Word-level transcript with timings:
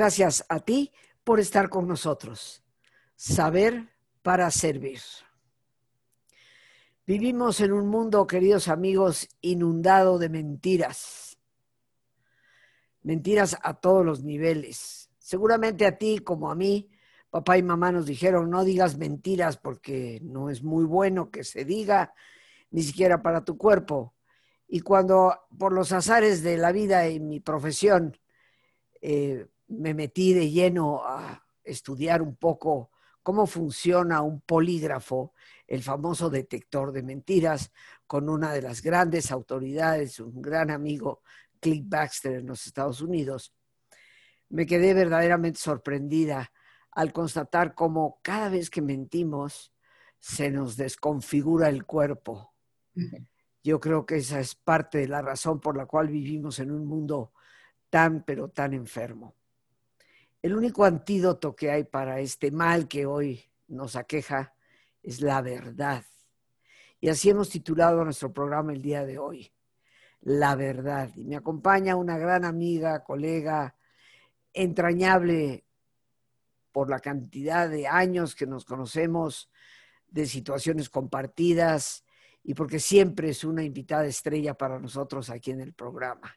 Gracias 0.00 0.46
a 0.48 0.60
ti 0.60 0.90
por 1.24 1.40
estar 1.40 1.68
con 1.68 1.86
nosotros. 1.86 2.64
Saber 3.16 3.90
para 4.22 4.50
servir. 4.50 4.98
Vivimos 7.06 7.60
en 7.60 7.74
un 7.74 7.86
mundo, 7.86 8.26
queridos 8.26 8.68
amigos, 8.68 9.28
inundado 9.42 10.18
de 10.18 10.30
mentiras. 10.30 11.36
Mentiras 13.02 13.58
a 13.62 13.74
todos 13.74 14.02
los 14.02 14.24
niveles. 14.24 15.10
Seguramente 15.18 15.84
a 15.84 15.98
ti 15.98 16.20
como 16.20 16.50
a 16.50 16.54
mí, 16.54 16.88
papá 17.28 17.58
y 17.58 17.62
mamá 17.62 17.92
nos 17.92 18.06
dijeron, 18.06 18.48
no 18.48 18.64
digas 18.64 18.96
mentiras 18.96 19.58
porque 19.58 20.18
no 20.22 20.48
es 20.48 20.62
muy 20.62 20.86
bueno 20.86 21.30
que 21.30 21.44
se 21.44 21.66
diga, 21.66 22.14
ni 22.70 22.82
siquiera 22.82 23.20
para 23.20 23.44
tu 23.44 23.58
cuerpo. 23.58 24.14
Y 24.66 24.80
cuando 24.80 25.40
por 25.58 25.74
los 25.74 25.92
azares 25.92 26.42
de 26.42 26.56
la 26.56 26.72
vida 26.72 27.06
y 27.06 27.20
mi 27.20 27.40
profesión 27.40 28.16
eh, 29.02 29.46
me 29.70 29.94
metí 29.94 30.34
de 30.34 30.50
lleno 30.50 31.02
a 31.04 31.44
estudiar 31.64 32.22
un 32.22 32.36
poco 32.36 32.90
cómo 33.22 33.46
funciona 33.46 34.22
un 34.22 34.40
polígrafo, 34.40 35.34
el 35.66 35.82
famoso 35.82 36.30
detector 36.30 36.92
de 36.92 37.02
mentiras, 37.02 37.72
con 38.06 38.28
una 38.28 38.52
de 38.52 38.62
las 38.62 38.82
grandes 38.82 39.30
autoridades, 39.30 40.18
un 40.18 40.42
gran 40.42 40.70
amigo, 40.70 41.22
Click 41.60 41.84
Baxter 41.86 42.32
en 42.34 42.46
los 42.46 42.66
Estados 42.66 43.00
Unidos, 43.00 43.54
me 44.48 44.66
quedé 44.66 44.94
verdaderamente 44.94 45.60
sorprendida 45.60 46.50
al 46.90 47.12
constatar 47.12 47.74
cómo 47.74 48.18
cada 48.22 48.48
vez 48.48 48.68
que 48.68 48.82
mentimos 48.82 49.72
se 50.18 50.50
nos 50.50 50.76
desconfigura 50.76 51.68
el 51.68 51.86
cuerpo. 51.86 52.52
Yo 53.62 53.78
creo 53.78 54.06
que 54.06 54.16
esa 54.16 54.40
es 54.40 54.56
parte 54.56 54.98
de 54.98 55.08
la 55.08 55.22
razón 55.22 55.60
por 55.60 55.76
la 55.76 55.86
cual 55.86 56.08
vivimos 56.08 56.58
en 56.58 56.72
un 56.72 56.86
mundo 56.86 57.32
tan, 57.90 58.24
pero 58.24 58.48
tan 58.48 58.74
enfermo. 58.74 59.36
El 60.42 60.54
único 60.54 60.84
antídoto 60.84 61.54
que 61.54 61.70
hay 61.70 61.84
para 61.84 62.20
este 62.20 62.50
mal 62.50 62.88
que 62.88 63.04
hoy 63.04 63.44
nos 63.68 63.94
aqueja 63.94 64.54
es 65.02 65.20
la 65.20 65.42
verdad. 65.42 66.02
Y 66.98 67.10
así 67.10 67.28
hemos 67.28 67.50
titulado 67.50 68.02
nuestro 68.04 68.32
programa 68.32 68.72
el 68.72 68.80
día 68.80 69.04
de 69.04 69.18
hoy, 69.18 69.52
La 70.22 70.54
verdad. 70.54 71.10
Y 71.14 71.24
me 71.24 71.36
acompaña 71.36 71.96
una 71.96 72.16
gran 72.16 72.44
amiga, 72.44 73.04
colega, 73.04 73.74
entrañable 74.52 75.64
por 76.72 76.88
la 76.88 77.00
cantidad 77.00 77.68
de 77.68 77.86
años 77.86 78.34
que 78.34 78.46
nos 78.46 78.64
conocemos, 78.64 79.50
de 80.08 80.26
situaciones 80.26 80.88
compartidas, 80.88 82.04
y 82.42 82.54
porque 82.54 82.80
siempre 82.80 83.30
es 83.30 83.44
una 83.44 83.62
invitada 83.62 84.06
estrella 84.06 84.54
para 84.54 84.78
nosotros 84.78 85.30
aquí 85.30 85.50
en 85.50 85.60
el 85.60 85.74
programa. 85.74 86.34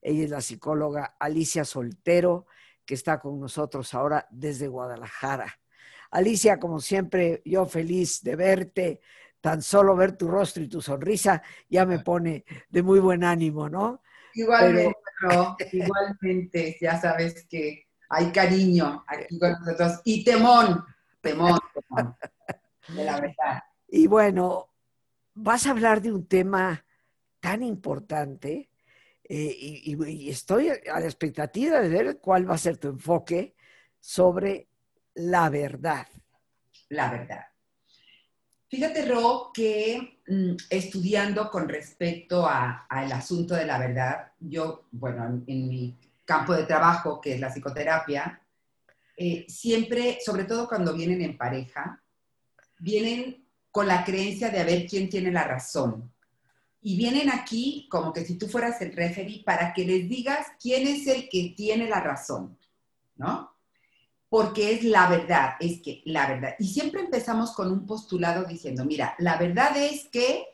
Ella 0.00 0.24
es 0.24 0.30
la 0.30 0.40
psicóloga 0.40 1.16
Alicia 1.18 1.64
Soltero, 1.64 2.46
que 2.86 2.94
está 2.94 3.18
con 3.18 3.38
nosotros 3.38 3.92
ahora 3.92 4.26
desde 4.30 4.68
Guadalajara. 4.68 5.58
Alicia, 6.12 6.58
como 6.58 6.80
siempre, 6.80 7.42
yo 7.44 7.66
feliz 7.66 8.22
de 8.22 8.36
verte, 8.36 9.00
tan 9.40 9.60
solo 9.60 9.94
ver 9.96 10.16
tu 10.16 10.28
rostro 10.28 10.62
y 10.62 10.68
tu 10.68 10.80
sonrisa 10.80 11.42
ya 11.68 11.84
me 11.84 11.98
pone 11.98 12.44
de 12.68 12.82
muy 12.82 13.00
buen 13.00 13.24
ánimo, 13.24 13.68
¿no? 13.68 14.02
Igualmente, 14.34 14.96
igualmente, 15.72 16.76
ya 16.80 17.00
sabes 17.00 17.46
que 17.48 17.86
hay 18.08 18.30
cariño 18.30 19.04
aquí 19.06 19.38
con 19.38 19.52
nosotros 19.52 20.00
y 20.04 20.24
temón, 20.24 20.84
temón, 21.20 21.58
temón, 21.74 22.16
de 22.88 23.04
la 23.04 23.20
verdad. 23.20 23.62
Y 23.88 24.06
bueno, 24.06 24.70
vas 25.34 25.66
a 25.66 25.70
hablar 25.70 26.02
de 26.02 26.12
un 26.12 26.26
tema 26.26 26.84
tan 27.40 27.62
importante 27.62 28.70
eh, 29.28 29.56
y, 29.58 30.30
estoy 30.30 30.68
a 30.68 31.00
la 31.00 31.06
expectativa 31.06 31.80
de 31.80 31.88
ver 31.88 32.18
cuál 32.18 32.48
va 32.48 32.54
a 32.54 32.58
ser 32.58 32.76
tu 32.76 32.88
enfoque 32.88 33.54
sobre 33.98 34.68
la 35.14 35.48
verdad. 35.48 36.06
La 36.90 37.10
verdad. 37.10 37.44
Fíjate, 38.68 39.06
Ro, 39.06 39.50
que 39.54 40.20
mm, 40.26 40.56
estudiando 40.70 41.50
con 41.50 41.68
respecto 41.68 42.46
al 42.48 43.12
asunto 43.12 43.54
de 43.54 43.66
la 43.66 43.78
verdad, 43.78 44.32
yo, 44.38 44.86
bueno, 44.92 45.24
en, 45.24 45.68
mi 45.68 45.96
campo 46.24 46.52
de 46.54 46.64
trabajo, 46.64 47.20
que 47.20 47.34
es 47.34 47.40
la 47.40 47.50
psicoterapia, 47.50 48.40
eh, 49.16 49.46
siempre, 49.48 50.18
sobre 50.24 50.44
todo 50.44 50.68
cuando 50.68 50.92
vienen 50.92 51.22
en 51.22 51.38
pareja, 51.38 52.02
vienen 52.78 53.46
con 53.70 53.86
la 53.86 54.04
creencia 54.04 54.50
de 54.50 54.60
a 54.60 54.64
ver 54.64 54.86
quién 54.86 55.08
tiene 55.08 55.30
la 55.30 55.44
razón. 55.44 56.12
Y 56.86 56.96
vienen 56.96 57.28
aquí 57.30 57.88
como 57.90 58.12
que 58.12 58.24
si 58.24 58.38
tú 58.38 58.46
fueras 58.46 58.80
el 58.80 58.92
referee 58.92 59.42
para 59.44 59.74
que 59.74 59.84
les 59.84 60.08
digas 60.08 60.46
quién 60.62 60.86
es 60.86 61.08
el 61.08 61.28
que 61.28 61.52
tiene 61.56 61.88
la 61.88 61.98
razón, 61.98 62.56
¿no? 63.16 63.50
Porque 64.28 64.72
es 64.72 64.84
la 64.84 65.08
verdad, 65.08 65.54
es 65.58 65.82
que 65.82 66.00
la 66.04 66.28
verdad. 66.28 66.54
Y 66.60 66.68
siempre 66.68 67.00
empezamos 67.00 67.56
con 67.56 67.72
un 67.72 67.86
postulado 67.86 68.44
diciendo, 68.44 68.84
mira, 68.84 69.16
la 69.18 69.36
verdad 69.36 69.76
es 69.76 70.06
que, 70.06 70.44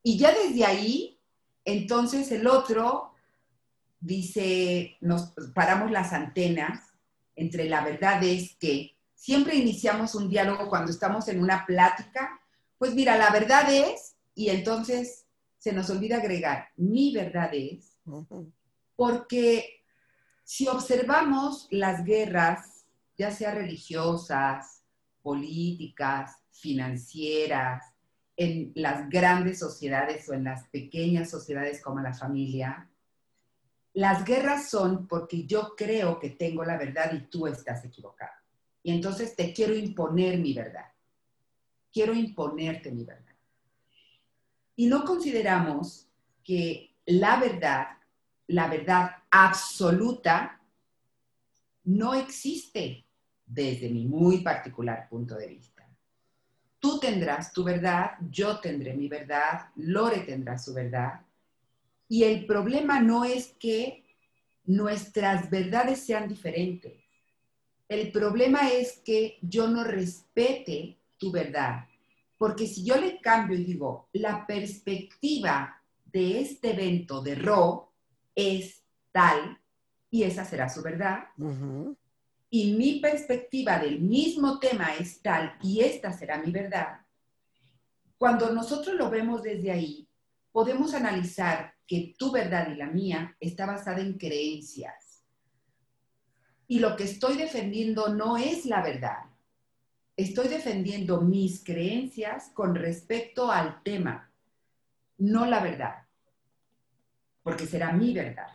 y 0.00 0.16
ya 0.16 0.32
desde 0.32 0.64
ahí, 0.64 1.18
entonces 1.64 2.30
el 2.30 2.46
otro 2.46 3.12
dice, 3.98 4.96
nos 5.00 5.32
paramos 5.54 5.90
las 5.90 6.12
antenas 6.12 6.92
entre 7.34 7.68
la 7.68 7.82
verdad 7.82 8.22
es 8.22 8.54
que, 8.60 8.94
siempre 9.16 9.56
iniciamos 9.56 10.14
un 10.14 10.28
diálogo 10.28 10.68
cuando 10.68 10.92
estamos 10.92 11.26
en 11.26 11.40
una 11.42 11.66
plática 11.66 12.40
pues 12.78 12.94
mira, 12.94 13.16
la 13.16 13.30
verdad 13.30 13.72
es, 13.72 14.16
y 14.34 14.50
entonces 14.50 15.23
se 15.64 15.72
nos 15.72 15.88
olvida 15.88 16.18
agregar, 16.18 16.68
mi 16.76 17.10
verdad 17.14 17.48
es, 17.54 17.96
porque 18.96 19.82
si 20.42 20.68
observamos 20.68 21.68
las 21.70 22.04
guerras, 22.04 22.84
ya 23.16 23.30
sea 23.30 23.54
religiosas, 23.54 24.82
políticas, 25.22 26.36
financieras, 26.50 27.82
en 28.36 28.72
las 28.74 29.08
grandes 29.08 29.58
sociedades 29.58 30.28
o 30.28 30.34
en 30.34 30.44
las 30.44 30.68
pequeñas 30.68 31.30
sociedades 31.30 31.80
como 31.80 32.00
la 32.00 32.12
familia, 32.12 32.90
las 33.94 34.22
guerras 34.22 34.68
son 34.68 35.08
porque 35.08 35.46
yo 35.46 35.74
creo 35.74 36.20
que 36.20 36.28
tengo 36.28 36.62
la 36.62 36.76
verdad 36.76 37.10
y 37.14 37.20
tú 37.28 37.46
estás 37.46 37.82
equivocado. 37.86 38.34
Y 38.82 38.92
entonces 38.92 39.34
te 39.34 39.54
quiero 39.54 39.74
imponer 39.74 40.38
mi 40.38 40.52
verdad 40.52 40.92
quiero 41.94 42.12
imponerte 42.12 42.90
mi 42.90 43.04
verdad. 43.04 43.23
Y 44.76 44.86
no 44.86 45.04
consideramos 45.04 46.08
que 46.42 46.94
la 47.06 47.38
verdad, 47.38 47.88
la 48.48 48.68
verdad 48.68 49.10
absoluta, 49.30 50.60
no 51.84 52.14
existe 52.14 53.04
desde 53.46 53.90
mi 53.90 54.06
muy 54.06 54.38
particular 54.38 55.08
punto 55.08 55.36
de 55.36 55.48
vista. 55.48 55.86
Tú 56.78 56.98
tendrás 56.98 57.52
tu 57.52 57.64
verdad, 57.64 58.12
yo 58.30 58.58
tendré 58.60 58.94
mi 58.94 59.08
verdad, 59.08 59.68
Lore 59.76 60.20
tendrá 60.20 60.58
su 60.58 60.74
verdad. 60.74 61.20
Y 62.08 62.24
el 62.24 62.46
problema 62.46 63.00
no 63.00 63.24
es 63.24 63.54
que 63.58 64.04
nuestras 64.66 65.50
verdades 65.50 66.00
sean 66.00 66.28
diferentes. 66.28 66.92
El 67.88 68.10
problema 68.12 68.70
es 68.70 69.00
que 69.04 69.38
yo 69.42 69.68
no 69.68 69.84
respete 69.84 70.98
tu 71.18 71.30
verdad. 71.30 71.86
Porque 72.36 72.66
si 72.66 72.84
yo 72.84 72.96
le 72.96 73.20
cambio 73.20 73.56
y 73.58 73.64
digo, 73.64 74.08
la 74.12 74.46
perspectiva 74.46 75.80
de 76.04 76.40
este 76.40 76.72
evento 76.72 77.20
de 77.22 77.34
Ro 77.34 77.92
es 78.34 78.82
tal, 79.12 79.58
y 80.10 80.22
esa 80.24 80.44
será 80.44 80.68
su 80.68 80.82
verdad, 80.82 81.24
y 82.50 82.74
mi 82.74 83.00
perspectiva 83.00 83.78
del 83.78 84.00
mismo 84.00 84.58
tema 84.58 84.94
es 84.94 85.20
tal, 85.22 85.56
y 85.62 85.80
esta 85.80 86.12
será 86.12 86.38
mi 86.38 86.50
verdad, 86.50 87.00
cuando 88.16 88.50
nosotros 88.52 88.96
lo 88.96 89.10
vemos 89.10 89.42
desde 89.42 89.70
ahí, 89.70 90.08
podemos 90.52 90.94
analizar 90.94 91.74
que 91.86 92.14
tu 92.16 92.30
verdad 92.30 92.70
y 92.70 92.76
la 92.76 92.86
mía 92.86 93.36
está 93.40 93.66
basada 93.66 94.00
en 94.00 94.16
creencias. 94.16 95.24
Y 96.66 96.78
lo 96.78 96.96
que 96.96 97.04
estoy 97.04 97.36
defendiendo 97.36 98.08
no 98.08 98.36
es 98.36 98.64
la 98.64 98.82
verdad, 98.82 99.24
estoy 100.16 100.48
defendiendo 100.48 101.20
mis 101.20 101.62
creencias 101.64 102.50
con 102.54 102.74
respecto 102.74 103.50
al 103.50 103.82
tema, 103.82 104.30
no 105.18 105.46
la 105.46 105.60
verdad, 105.60 106.06
porque 107.42 107.66
será 107.66 107.92
mi 107.92 108.14
verdad. 108.14 108.48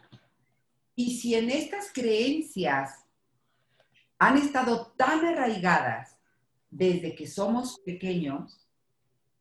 Y 0.96 1.18
si 1.18 1.36
en 1.36 1.50
estas 1.50 1.92
creencias 1.94 3.06
han 4.18 4.38
estado 4.38 4.88
tan 4.98 5.26
arraigadas 5.26 6.18
desde 6.70 7.16
que 7.16 7.28
somos 7.28 7.80
pequeños, 7.86 8.68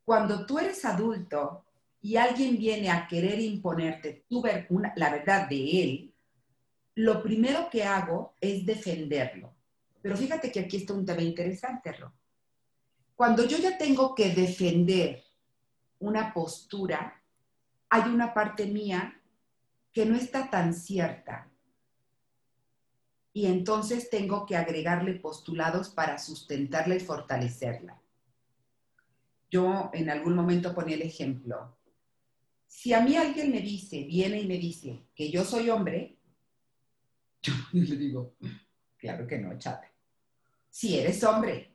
cuando 0.04 0.46
tú 0.46 0.58
eres 0.58 0.84
adulto 0.84 1.64
y 2.00 2.16
alguien 2.16 2.56
viene 2.56 2.90
a 2.90 3.06
querer 3.06 3.40
imponerte 3.40 4.24
tu 4.28 4.42
la 4.96 5.10
verdad 5.10 5.48
de 5.48 5.82
él, 5.82 6.14
lo 6.94 7.22
primero 7.22 7.68
que 7.70 7.84
hago 7.84 8.34
es 8.40 8.64
defenderlo 8.64 9.57
pero 10.08 10.20
fíjate 10.20 10.50
que 10.50 10.60
aquí 10.60 10.78
está 10.78 10.94
un 10.94 11.04
tema 11.04 11.20
interesante, 11.20 11.92
Ro. 11.92 12.14
Cuando 13.14 13.44
yo 13.44 13.58
ya 13.58 13.76
tengo 13.76 14.14
que 14.14 14.30
defender 14.30 15.22
una 15.98 16.32
postura, 16.32 17.22
hay 17.90 18.10
una 18.10 18.32
parte 18.32 18.64
mía 18.64 19.20
que 19.92 20.06
no 20.06 20.16
está 20.16 20.48
tan 20.48 20.72
cierta. 20.72 21.50
y 23.34 23.44
entonces 23.44 24.08
tengo 24.08 24.46
que 24.46 24.56
agregarle 24.56 25.12
postulados 25.16 25.90
para 25.90 26.16
sustentarla 26.16 26.94
y 26.94 27.00
fortalecerla. 27.00 28.00
Yo 29.50 29.90
en 29.92 30.08
algún 30.08 30.34
momento 30.34 30.74
ponía 30.74 30.96
el 30.96 31.02
ejemplo. 31.02 31.76
Si 32.66 32.94
a 32.94 33.02
mí 33.02 33.14
alguien 33.14 33.52
me 33.52 33.60
dice, 33.60 34.04
viene 34.04 34.40
y 34.40 34.48
me 34.48 34.56
dice 34.56 35.04
que 35.14 35.30
yo 35.30 35.44
soy 35.44 35.68
hombre, 35.68 36.16
yo 37.42 37.52
le 37.72 37.96
digo, 37.96 38.36
claro 38.96 39.26
que 39.26 39.38
no, 39.38 39.56
chate. 39.58 39.97
Si 40.70 40.98
eres 40.98 41.22
hombre. 41.24 41.74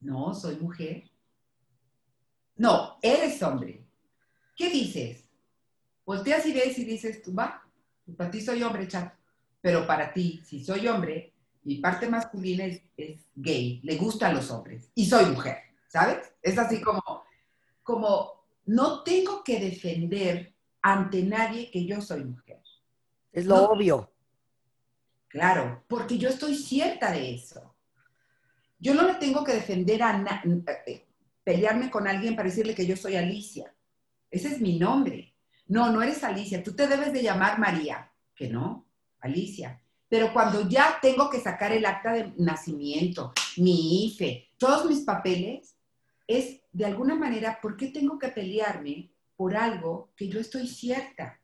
No, 0.00 0.34
soy 0.34 0.56
mujer. 0.56 1.10
No, 2.56 2.98
eres 3.02 3.42
hombre. 3.42 3.84
¿Qué 4.56 4.70
dices? 4.70 5.28
Volteas 6.04 6.46
y 6.46 6.52
ves 6.52 6.78
y 6.78 6.84
dices, 6.84 7.22
tú 7.22 7.34
va, 7.34 7.62
para 8.16 8.30
ti 8.30 8.40
soy 8.40 8.62
hombre, 8.62 8.88
chat. 8.88 9.14
Pero 9.60 9.86
para 9.86 10.12
ti, 10.12 10.40
si 10.44 10.64
soy 10.64 10.86
hombre, 10.88 11.34
mi 11.64 11.76
parte 11.76 12.08
masculina 12.08 12.64
es, 12.64 12.80
gay, 13.34 13.80
le 13.82 13.96
gustan 13.96 14.34
los 14.34 14.50
hombres 14.50 14.90
y 14.94 15.04
soy 15.04 15.26
mujer, 15.26 15.58
¿sabes? 15.88 16.32
Es 16.40 16.58
así 16.58 16.80
como, 16.80 17.02
como 17.82 18.44
no 18.66 19.02
tengo 19.02 19.44
que 19.44 19.60
defender 19.60 20.54
ante 20.80 21.22
nadie 21.22 21.70
que 21.70 21.84
yo 21.84 22.00
soy 22.00 22.24
mujer. 22.24 22.62
Es 23.32 23.46
lo 23.46 23.70
obvio. 23.70 24.10
Claro, 25.28 25.84
porque 25.88 26.18
yo 26.18 26.28
estoy 26.28 26.54
cierta 26.54 27.12
de 27.12 27.34
eso. 27.34 27.74
Yo 28.78 28.94
no 28.94 29.02
le 29.02 29.14
tengo 29.14 29.44
que 29.44 29.52
defender 29.52 30.02
a 30.02 30.42
eh, 30.86 31.06
pelearme 31.44 31.90
con 31.90 32.08
alguien 32.08 32.34
para 32.34 32.48
decirle 32.48 32.74
que 32.74 32.86
yo 32.86 32.96
soy 32.96 33.16
Alicia. 33.16 33.74
Ese 34.30 34.48
es 34.48 34.60
mi 34.60 34.78
nombre. 34.78 35.34
No, 35.66 35.92
no 35.92 36.02
eres 36.02 36.24
Alicia, 36.24 36.62
tú 36.62 36.74
te 36.74 36.86
debes 36.86 37.12
de 37.12 37.22
llamar 37.22 37.58
María. 37.58 38.10
Que 38.34 38.48
no, 38.48 38.86
Alicia. 39.20 39.82
Pero 40.08 40.32
cuando 40.32 40.68
ya 40.68 40.98
tengo 41.02 41.28
que 41.28 41.40
sacar 41.40 41.72
el 41.72 41.84
acta 41.84 42.12
de 42.12 42.32
nacimiento, 42.38 43.32
mi 43.58 44.06
IFE, 44.06 44.48
todos 44.56 44.86
mis 44.86 45.00
papeles, 45.00 45.76
es 46.26 46.62
de 46.72 46.86
alguna 46.86 47.14
manera, 47.14 47.58
¿por 47.60 47.76
qué 47.76 47.88
tengo 47.88 48.18
que 48.18 48.28
pelearme 48.28 49.10
por 49.36 49.56
algo 49.56 50.12
que 50.16 50.28
yo 50.28 50.40
estoy 50.40 50.66
cierta? 50.66 51.40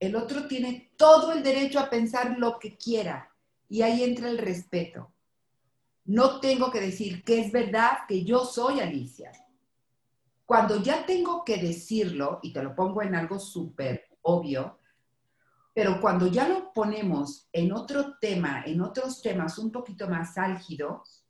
El 0.00 0.14
otro 0.16 0.46
tiene 0.46 0.92
todo 0.96 1.32
el 1.32 1.42
derecho 1.42 1.80
a 1.80 1.90
pensar 1.90 2.38
lo 2.38 2.58
que 2.58 2.76
quiera 2.76 3.34
y 3.68 3.82
ahí 3.82 4.02
entra 4.02 4.28
el 4.28 4.38
respeto. 4.38 5.12
No 6.04 6.40
tengo 6.40 6.70
que 6.70 6.80
decir 6.80 7.22
que 7.24 7.40
es 7.40 7.52
verdad 7.52 7.98
que 8.08 8.24
yo 8.24 8.44
soy 8.44 8.80
Alicia. 8.80 9.32
Cuando 10.46 10.82
ya 10.82 11.04
tengo 11.04 11.44
que 11.44 11.58
decirlo, 11.58 12.40
y 12.42 12.52
te 12.52 12.62
lo 12.62 12.74
pongo 12.74 13.02
en 13.02 13.14
algo 13.14 13.38
súper 13.38 14.08
obvio, 14.22 14.78
pero 15.74 16.00
cuando 16.00 16.26
ya 16.26 16.48
lo 16.48 16.72
ponemos 16.72 17.48
en 17.52 17.72
otro 17.72 18.16
tema, 18.18 18.62
en 18.64 18.80
otros 18.80 19.20
temas 19.20 19.58
un 19.58 19.70
poquito 19.70 20.08
más 20.08 20.38
álgidos, 20.38 21.26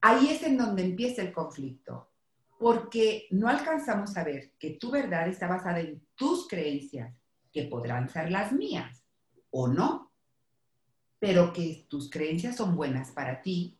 ahí 0.00 0.28
es 0.28 0.42
en 0.42 0.58
donde 0.58 0.82
empieza 0.82 1.22
el 1.22 1.32
conflicto, 1.32 2.10
porque 2.58 3.28
no 3.30 3.48
alcanzamos 3.48 4.16
a 4.16 4.24
ver 4.24 4.52
que 4.58 4.70
tu 4.70 4.90
verdad 4.90 5.28
está 5.28 5.46
basada 5.46 5.80
en 5.80 6.04
tus 6.16 6.48
creencias, 6.48 7.21
que 7.52 7.64
podrán 7.64 8.08
ser 8.08 8.30
las 8.30 8.52
mías 8.52 9.04
o 9.50 9.68
no, 9.68 10.12
pero 11.18 11.52
que 11.52 11.86
tus 11.88 12.10
creencias 12.10 12.56
son 12.56 12.74
buenas 12.74 13.10
para 13.10 13.42
ti 13.42 13.78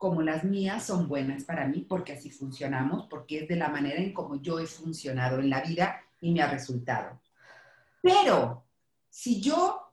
como 0.00 0.22
las 0.22 0.44
mías 0.44 0.86
son 0.86 1.08
buenas 1.08 1.44
para 1.44 1.66
mí, 1.66 1.82
porque 1.82 2.14
así 2.14 2.30
funcionamos, 2.30 3.06
porque 3.10 3.40
es 3.40 3.48
de 3.48 3.56
la 3.56 3.68
manera 3.68 4.00
en 4.00 4.14
como 4.14 4.36
yo 4.36 4.58
he 4.58 4.66
funcionado 4.66 5.40
en 5.40 5.50
la 5.50 5.60
vida 5.60 6.00
y 6.22 6.32
me 6.32 6.40
ha 6.40 6.50
resultado. 6.50 7.20
Pero 8.00 8.64
si 9.10 9.42
yo 9.42 9.92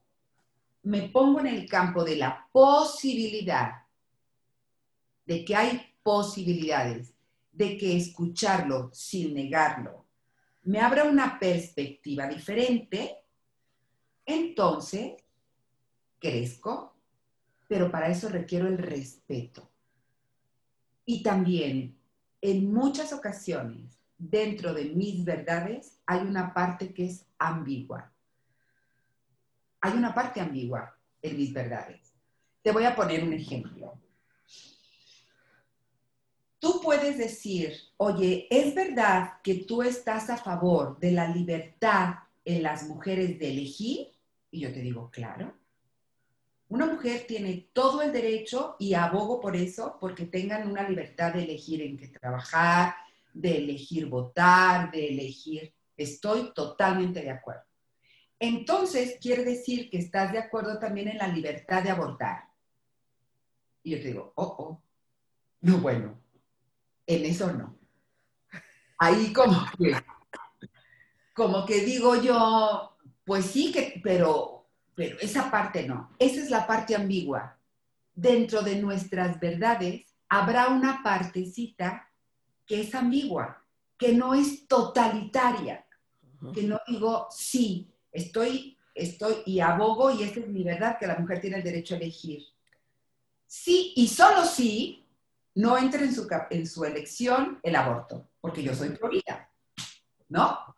me 0.83 1.09
pongo 1.09 1.41
en 1.41 1.47
el 1.47 1.68
campo 1.68 2.06
de 2.06 2.15
la 2.15 2.47
posibilidad, 2.53 3.83
de 5.25 5.44
que 5.44 5.57
hay 5.57 5.81
posibilidades, 6.01 7.13
de 7.51 7.77
que 7.77 7.97
escucharlo 7.97 8.89
sin 8.94 9.33
negarlo, 9.33 10.06
me 10.67 10.81
abra 10.81 11.05
una 11.05 11.39
perspectiva 11.39 12.27
diferente, 12.27 13.19
entonces 14.25 15.13
crezco, 16.19 16.93
pero 17.69 17.89
para 17.89 18.09
eso 18.09 18.27
requiero 18.27 18.67
el 18.67 18.77
respeto. 18.77 19.71
Y 21.05 21.23
también, 21.23 21.97
en 22.41 22.73
muchas 22.73 23.13
ocasiones, 23.13 23.97
dentro 24.17 24.73
de 24.73 24.89
mis 24.89 25.23
verdades, 25.23 26.01
hay 26.05 26.19
una 26.19 26.53
parte 26.53 26.93
que 26.93 27.05
es 27.05 27.25
ambigua. 27.39 28.11
Hay 29.79 29.93
una 29.93 30.13
parte 30.13 30.41
ambigua 30.41 30.97
en 31.21 31.37
mis 31.37 31.53
verdades. 31.53 32.13
Te 32.61 32.73
voy 32.73 32.83
a 32.83 32.93
poner 32.93 33.23
un 33.23 33.31
ejemplo. 33.31 33.97
Tú 36.59 36.81
puedes 36.81 37.18
decir, 37.18 37.74
oye, 37.98 38.48
¿es 38.50 38.74
verdad 38.74 39.33
que 39.44 39.56
tú 39.56 39.83
estás 39.83 40.30
a 40.30 40.38
favor 40.38 41.00
de 41.00 41.12
la 41.12 41.27
libertad 41.27 42.15
en 42.44 42.63
las 42.63 42.88
mujeres 42.88 43.38
de 43.38 43.51
elegir? 43.51 44.07
Y 44.50 44.62
yo 44.62 44.74
te 44.74 44.81
digo, 44.81 45.12
claro. 45.12 45.54
Una 46.69 46.86
mujer 46.86 47.25
tiene 47.27 47.69
todo 47.71 48.01
el 48.01 48.12
derecho 48.12 48.75
y 48.80 48.94
abogo 48.94 49.39
por 49.39 49.56
eso, 49.56 49.98
porque 50.01 50.25
tengan 50.25 50.69
una 50.69 50.88
libertad 50.88 51.33
de 51.33 51.44
elegir 51.44 51.81
en 51.81 51.95
qué 51.95 52.07
trabajar, 52.07 52.95
de 53.33 53.57
elegir 53.57 54.07
votar, 54.07 54.92
de 54.92 55.10
elegir. 55.10 55.74
Estoy 55.95 56.51
totalmente 56.53 57.21
de 57.21 57.31
acuerdo. 57.31 57.63
Entonces, 58.39 59.18
quiere 59.21 59.44
decir 59.44 59.89
que 59.89 59.98
estás 60.00 60.31
de 60.31 60.39
acuerdo 60.39 60.77
también 60.77 61.07
en 61.07 61.18
la 61.18 61.27
libertad 61.27 61.83
de 61.83 61.92
abortar. 61.92 62.44
Y 63.83 63.92
yo 63.92 63.98
te 64.01 64.07
digo, 64.10 64.33
oh, 64.36 64.56
oh, 64.60 64.81
no, 65.62 65.77
bueno, 65.77 66.19
en 67.07 67.25
eso 67.25 67.51
no. 67.51 67.75
Ahí 69.00 69.33
como 69.33 69.65
que, 69.77 69.95
como 71.33 71.65
que 71.65 71.81
digo 71.81 72.15
yo, 72.21 72.98
pues 73.25 73.45
sí 73.45 73.71
que, 73.71 74.00
pero 74.04 74.57
pero 74.98 75.20
esa 75.20 75.51
parte 75.51 75.88
no. 75.88 76.10
Esa 76.17 76.41
es 76.41 76.50
la 76.50 76.65
parte 76.65 76.96
ambigua. 76.96 77.55
Dentro 78.15 78.63
de 78.63 78.81
nuestras 78.81 79.39
verdades 79.39 80.08
habrá 80.27 80.70
una 80.70 81.03
partecita 81.03 82.10
que 82.65 82.81
es 82.81 82.96
ambigua, 82.96 83.63
que 83.96 84.13
no 84.13 84.34
es 84.34 84.67
totalitaria, 84.67 85.86
que 86.51 86.63
no 86.63 86.81
digo 86.88 87.27
sí, 87.29 87.93
estoy, 88.12 88.75
estoy 88.96 89.36
y 89.46 89.60
abogo 89.60 90.10
y 90.10 90.24
esa 90.24 90.39
es 90.39 90.48
mi 90.48 90.63
verdad, 90.63 90.98
que 91.00 91.05
la 91.05 91.20
mujer 91.20 91.41
tiene 91.41 91.58
el 91.58 91.63
derecho 91.63 91.93
a 91.93 91.98
elegir. 91.98 92.43
Sí 93.46 93.93
y 93.98 94.08
solo 94.08 94.46
sí, 94.46 95.05
no 95.57 95.75
entre 95.75 96.05
en 96.05 96.13
su, 96.13 96.27
en 96.51 96.67
su 96.67 96.85
elección 96.85 97.59
el 97.63 97.75
aborto, 97.75 98.29
porque 98.39 98.61
yo 98.61 98.75
soy 98.75 98.89
pro 98.89 99.09
¿no? 100.29 100.75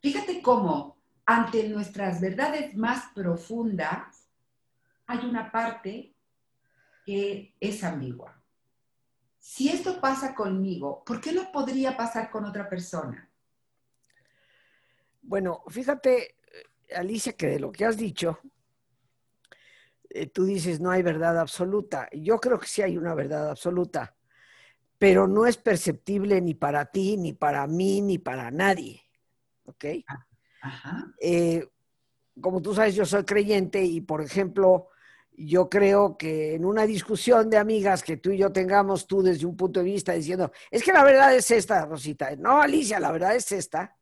Fíjate 0.00 0.40
cómo 0.40 0.96
ante 1.26 1.68
nuestras 1.68 2.18
verdades 2.18 2.74
más 2.74 3.12
profundas, 3.14 4.26
hay 5.06 5.18
una 5.18 5.52
parte 5.52 6.14
que 7.04 7.54
es 7.60 7.84
ambigua. 7.84 8.42
Si 9.38 9.68
esto 9.68 10.00
pasa 10.00 10.34
conmigo, 10.34 11.04
¿por 11.04 11.20
qué 11.20 11.32
no 11.32 11.52
podría 11.52 11.94
pasar 11.94 12.30
con 12.30 12.46
otra 12.46 12.70
persona? 12.70 13.30
Bueno, 15.20 15.62
fíjate, 15.68 16.36
Alicia, 16.96 17.34
que 17.34 17.48
de 17.48 17.60
lo 17.60 17.70
que 17.70 17.84
has 17.84 17.98
dicho, 17.98 18.38
eh, 18.42 18.59
tú 20.32 20.44
dices 20.44 20.80
no 20.80 20.90
hay 20.90 21.02
verdad 21.02 21.38
absoluta. 21.38 22.08
Yo 22.12 22.38
creo 22.38 22.58
que 22.58 22.66
sí 22.66 22.82
hay 22.82 22.96
una 22.96 23.14
verdad 23.14 23.50
absoluta, 23.50 24.14
pero 24.98 25.26
no 25.26 25.46
es 25.46 25.56
perceptible 25.56 26.40
ni 26.40 26.54
para 26.54 26.86
ti, 26.86 27.16
ni 27.16 27.32
para 27.32 27.66
mí, 27.66 28.00
ni 28.00 28.18
para 28.18 28.50
nadie. 28.50 29.02
¿Ok? 29.64 29.84
Ah. 30.08 31.06
Eh, 31.20 31.66
como 32.40 32.60
tú 32.60 32.74
sabes, 32.74 32.94
yo 32.94 33.04
soy 33.04 33.24
creyente 33.24 33.82
y, 33.84 34.00
por 34.00 34.20
ejemplo, 34.20 34.88
yo 35.32 35.68
creo 35.70 36.16
que 36.16 36.54
en 36.54 36.64
una 36.64 36.86
discusión 36.86 37.48
de 37.48 37.56
amigas 37.56 38.02
que 38.02 38.16
tú 38.16 38.30
y 38.30 38.38
yo 38.38 38.52
tengamos, 38.52 39.06
tú 39.06 39.22
desde 39.22 39.46
un 39.46 39.56
punto 39.56 39.80
de 39.80 39.86
vista 39.86 40.12
diciendo, 40.12 40.52
es 40.70 40.82
que 40.82 40.92
la 40.92 41.04
verdad 41.04 41.34
es 41.34 41.50
esta, 41.50 41.86
Rosita. 41.86 42.34
No, 42.36 42.60
Alicia, 42.60 43.00
la 43.00 43.10
verdad 43.12 43.34
es 43.34 43.50
esta. 43.52 43.96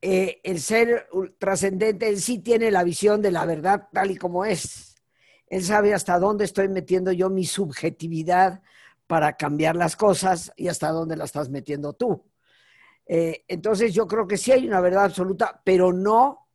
Eh, 0.00 0.40
el 0.44 0.60
ser 0.60 1.08
trascendente 1.38 2.08
en 2.08 2.20
sí 2.20 2.38
tiene 2.38 2.70
la 2.70 2.84
visión 2.84 3.20
de 3.20 3.32
la 3.32 3.44
verdad 3.44 3.88
tal 3.92 4.10
y 4.12 4.16
como 4.16 4.44
es. 4.44 4.96
Él 5.48 5.64
sabe 5.64 5.94
hasta 5.94 6.18
dónde 6.18 6.44
estoy 6.44 6.68
metiendo 6.68 7.10
yo 7.10 7.30
mi 7.30 7.44
subjetividad 7.44 8.62
para 9.06 9.36
cambiar 9.36 9.74
las 9.74 9.96
cosas 9.96 10.52
y 10.56 10.68
hasta 10.68 10.90
dónde 10.90 11.16
la 11.16 11.24
estás 11.24 11.48
metiendo 11.48 11.94
tú. 11.94 12.24
Eh, 13.06 13.44
entonces 13.48 13.94
yo 13.94 14.06
creo 14.06 14.28
que 14.28 14.36
sí 14.36 14.52
hay 14.52 14.68
una 14.68 14.80
verdad 14.80 15.04
absoluta, 15.04 15.60
pero 15.64 15.92
no 15.92 16.46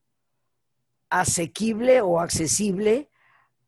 asequible 1.09 1.99
o 2.01 2.19
accesible 2.19 3.09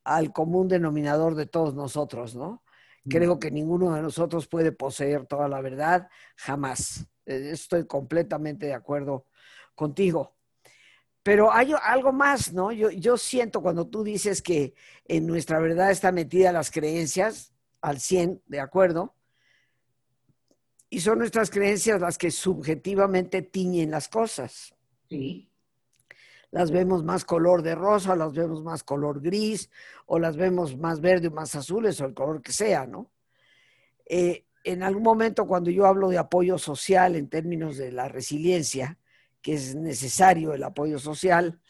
al 0.03 0.31
común 0.31 0.67
denominador 0.67 1.35
de 1.35 1.47
todos 1.47 1.73
nosotros, 1.73 2.35
¿no? 2.35 2.63
Creo 3.07 3.39
que 3.39 3.51
ninguno 3.51 3.93
de 3.93 4.01
nosotros 4.01 4.47
puede 4.47 4.71
poseer 4.71 5.27
toda 5.27 5.47
la 5.47 5.61
verdad, 5.61 6.09
jamás. 6.35 7.07
Eh, 7.25 7.49
estoy 7.51 7.85
completamente 7.85 8.67
de 8.67 8.73
acuerdo 8.73 9.25
contigo. 9.75 10.33
Pero 11.23 11.51
hay 11.51 11.73
algo 11.83 12.11
más, 12.11 12.53
¿no? 12.53 12.71
Yo, 12.71 12.91
yo 12.91 13.17
siento 13.17 13.61
cuando 13.61 13.87
tú 13.87 14.03
dices 14.03 14.41
que 14.41 14.75
en 15.07 15.25
nuestra 15.25 15.59
verdad 15.59 15.91
está 15.91 16.11
metida 16.11 16.51
las 16.51 16.71
creencias, 16.71 17.51
al 17.81 17.99
100, 17.99 18.43
de 18.47 18.59
acuerdo, 18.59 19.15
y 20.89 20.99
son 21.01 21.19
nuestras 21.19 21.49
creencias 21.49 21.99
las 21.99 22.17
que 22.17 22.31
subjetivamente 22.31 23.41
tiñen 23.41 23.91
las 23.91 24.07
cosas. 24.07 24.75
Sí. 25.09 25.49
Las 26.51 26.71
vemos 26.71 27.03
más 27.03 27.25
color 27.25 27.63
de 27.63 27.75
rosa, 27.75 28.15
las 28.15 28.33
vemos 28.33 28.63
más 28.63 28.83
color 28.83 29.21
gris, 29.21 29.69
o 30.05 30.19
las 30.19 30.37
vemos 30.37 30.77
más 30.77 31.01
verde 31.01 31.27
o 31.27 31.31
más 31.31 31.55
azules, 31.55 31.99
o 31.99 32.05
el 32.05 32.13
color 32.13 32.41
que 32.41 32.51
sea, 32.51 32.85
¿no? 32.85 33.11
Eh, 34.05 34.45
en 34.63 34.83
algún 34.83 35.03
momento 35.03 35.47
cuando 35.47 35.69
yo 35.69 35.85
hablo 35.85 36.09
de 36.09 36.17
apoyo 36.17 36.57
social 36.57 37.15
en 37.15 37.29
términos 37.29 37.77
de 37.77 37.91
la 37.91 38.07
resiliencia, 38.07 38.97
que 39.45 39.53
es 39.53 39.75
necesario 39.75 40.55
el 40.55 40.63
apoyo 40.63 40.97
social, 40.97 41.61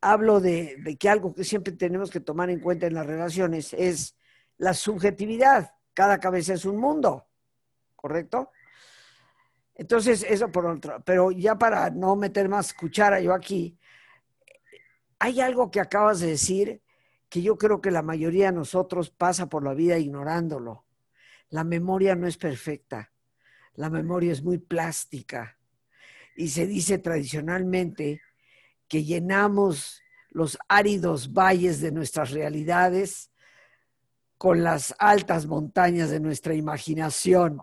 hablo 0.00 0.40
de, 0.40 0.96
que 0.98 1.10
algo 1.10 1.34
que 1.34 1.44
siempre 1.44 1.74
tenemos 1.74 2.10
que 2.10 2.20
tomar 2.20 2.48
en 2.48 2.58
cuenta 2.58 2.86
en 2.86 2.94
las 2.94 3.04
relaciones 3.04 3.74
es 3.74 4.16
la 4.56 4.72
subjetividad. 4.72 5.74
Cada 5.92 6.18
cabeza 6.18 6.54
es 6.54 6.64
un 6.64 6.78
mundo, 6.78 7.26
¿correcto? 7.96 8.50
Entonces, 9.74 10.24
eso 10.26 10.50
por 10.50 10.64
otro. 10.64 11.02
Pero 11.04 11.32
ya 11.32 11.58
para 11.58 11.90
no 11.90 12.16
meter 12.16 12.48
más 12.48 12.72
cuchara 12.72 13.20
yo 13.20 13.34
aquí, 13.34 13.78
hay 15.18 15.42
algo 15.42 15.70
que 15.70 15.80
acabas 15.80 16.20
de 16.20 16.28
decir 16.28 16.80
que 17.28 17.42
yo 17.42 17.58
creo 17.58 17.82
que 17.82 17.90
la 17.90 18.00
mayoría 18.00 18.46
de 18.46 18.52
nosotros 18.52 19.10
pasa 19.10 19.50
por 19.50 19.62
la 19.62 19.74
vida 19.74 19.98
ignorándolo. 19.98 20.86
La 21.50 21.62
memoria 21.62 22.14
no 22.14 22.26
es 22.26 22.38
perfecta, 22.38 23.12
la 23.74 23.90
memoria 23.90 24.32
es 24.32 24.42
muy 24.42 24.56
plástica 24.56 25.55
y 26.36 26.48
se 26.48 26.66
dice 26.66 26.98
tradicionalmente 26.98 28.20
que 28.88 29.04
llenamos 29.04 30.02
los 30.30 30.58
áridos 30.68 31.32
valles 31.32 31.80
de 31.80 31.92
nuestras 31.92 32.30
realidades 32.30 33.30
con 34.38 34.62
las 34.62 34.94
altas 34.98 35.46
montañas 35.46 36.10
de 36.10 36.20
nuestra 36.20 36.54
imaginación. 36.54 37.62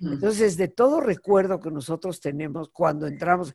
Entonces, 0.00 0.56
de 0.56 0.68
todo 0.68 1.00
recuerdo 1.00 1.60
que 1.60 1.70
nosotros 1.70 2.20
tenemos 2.20 2.70
cuando 2.70 3.06
entramos, 3.06 3.54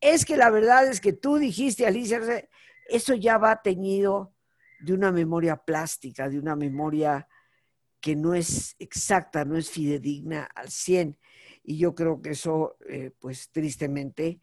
es 0.00 0.24
que 0.24 0.36
la 0.36 0.50
verdad 0.50 0.88
es 0.88 1.00
que 1.00 1.12
tú 1.12 1.36
dijiste, 1.36 1.86
Alicia, 1.86 2.20
eso 2.88 3.14
ya 3.14 3.38
va 3.38 3.60
teñido 3.60 4.32
de 4.80 4.94
una 4.94 5.12
memoria 5.12 5.56
plástica, 5.56 6.28
de 6.28 6.38
una 6.38 6.56
memoria 6.56 7.28
que 8.00 8.16
no 8.16 8.34
es 8.34 8.76
exacta, 8.78 9.44
no 9.44 9.56
es 9.56 9.70
fidedigna 9.70 10.48
al 10.54 10.70
100. 10.70 11.18
Y 11.62 11.78
yo 11.78 11.94
creo 11.94 12.20
que 12.20 12.30
eso, 12.30 12.76
eh, 12.88 13.12
pues 13.18 13.50
tristemente, 13.50 14.40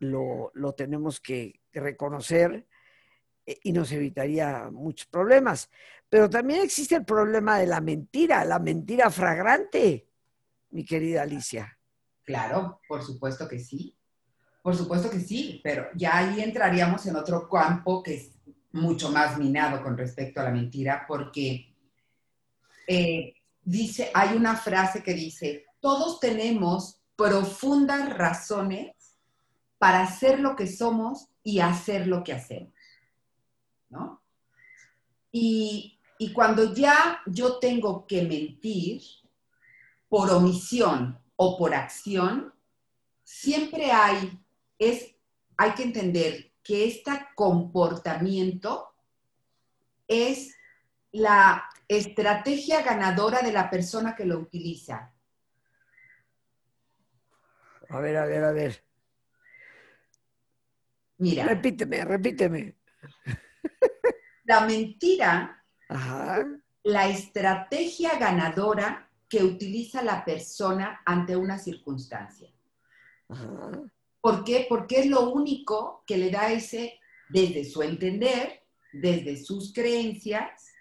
lo, 0.00 0.52
tenemos 0.76 1.20
que 1.20 1.60
reconocer 1.72 2.66
eh, 3.46 3.58
y 3.64 3.72
nos 3.72 3.92
evitaría 3.92 4.70
muchos 4.70 5.06
problemas. 5.06 5.70
Pero 6.08 6.28
también 6.28 6.62
existe 6.62 6.96
el 6.96 7.04
problema 7.04 7.58
de 7.58 7.66
la 7.66 7.80
mentira, 7.80 8.44
la 8.44 8.58
mentira 8.58 9.10
fragrante, 9.10 10.08
mi 10.70 10.84
querida 10.84 11.22
Alicia. 11.22 11.78
Claro, 12.24 12.80
por 12.88 13.02
supuesto 13.02 13.48
que 13.48 13.58
sí. 13.58 13.96
Por 14.62 14.76
supuesto 14.76 15.10
que 15.10 15.20
sí, 15.20 15.60
pero 15.64 15.86
ya 15.94 16.18
ahí 16.18 16.40
entraríamos 16.40 17.06
en 17.06 17.16
otro 17.16 17.48
campo 17.48 18.02
que 18.02 18.14
es 18.14 18.32
mucho 18.72 19.10
más 19.10 19.38
minado 19.38 19.82
con 19.82 19.96
respecto 19.96 20.40
a 20.40 20.44
la 20.44 20.50
mentira, 20.50 21.04
porque 21.08 21.74
eh, 22.86 23.34
dice, 23.62 24.10
hay 24.12 24.36
una 24.36 24.56
frase 24.56 25.02
que 25.02 25.14
dice, 25.14 25.64
todos 25.80 26.20
tenemos 26.20 27.00
profundas 27.16 28.08
razones 28.16 28.94
para 29.78 30.06
ser 30.06 30.40
lo 30.40 30.56
que 30.56 30.66
somos 30.66 31.28
y 31.42 31.60
hacer 31.60 32.06
lo 32.06 32.22
que 32.22 32.32
hacemos. 32.34 32.72
¿No? 33.88 34.22
Y, 35.32 35.98
y 36.18 36.32
cuando 36.32 36.74
ya 36.74 37.20
yo 37.26 37.58
tengo 37.58 38.06
que 38.06 38.22
mentir 38.22 39.02
por 40.08 40.30
omisión 40.30 41.18
o 41.36 41.56
por 41.56 41.74
acción, 41.74 42.52
siempre 43.24 43.90
hay, 43.90 44.38
es, 44.78 45.14
hay 45.56 45.72
que 45.72 45.84
entender 45.84 46.52
que 46.62 46.86
este 46.86 47.12
comportamiento 47.34 48.92
es 50.06 50.54
la 51.12 51.64
estrategia 51.88 52.82
ganadora 52.82 53.40
de 53.40 53.52
la 53.52 53.70
persona 53.70 54.14
que 54.14 54.24
lo 54.24 54.38
utiliza. 54.38 55.12
A 57.90 57.98
ver, 57.98 58.16
a 58.16 58.24
ver, 58.24 58.44
a 58.44 58.52
ver. 58.52 58.84
Mira. 61.18 61.44
Repíteme, 61.44 62.04
repíteme. 62.04 62.76
La 64.44 64.60
mentira, 64.60 65.64
la 66.82 67.08
estrategia 67.08 68.16
ganadora 68.18 69.08
que 69.28 69.44
utiliza 69.44 70.02
la 70.02 70.24
persona 70.24 71.02
ante 71.04 71.36
una 71.36 71.58
circunstancia. 71.58 72.50
¿Por 74.20 74.44
qué? 74.44 74.66
Porque 74.68 75.00
es 75.00 75.06
lo 75.06 75.30
único 75.30 76.04
que 76.06 76.16
le 76.16 76.30
da 76.30 76.50
ese, 76.50 76.98
desde 77.28 77.64
su 77.64 77.82
entender, 77.82 78.62
desde 78.92 79.36
sus 79.36 79.72
creencias, 79.72 80.72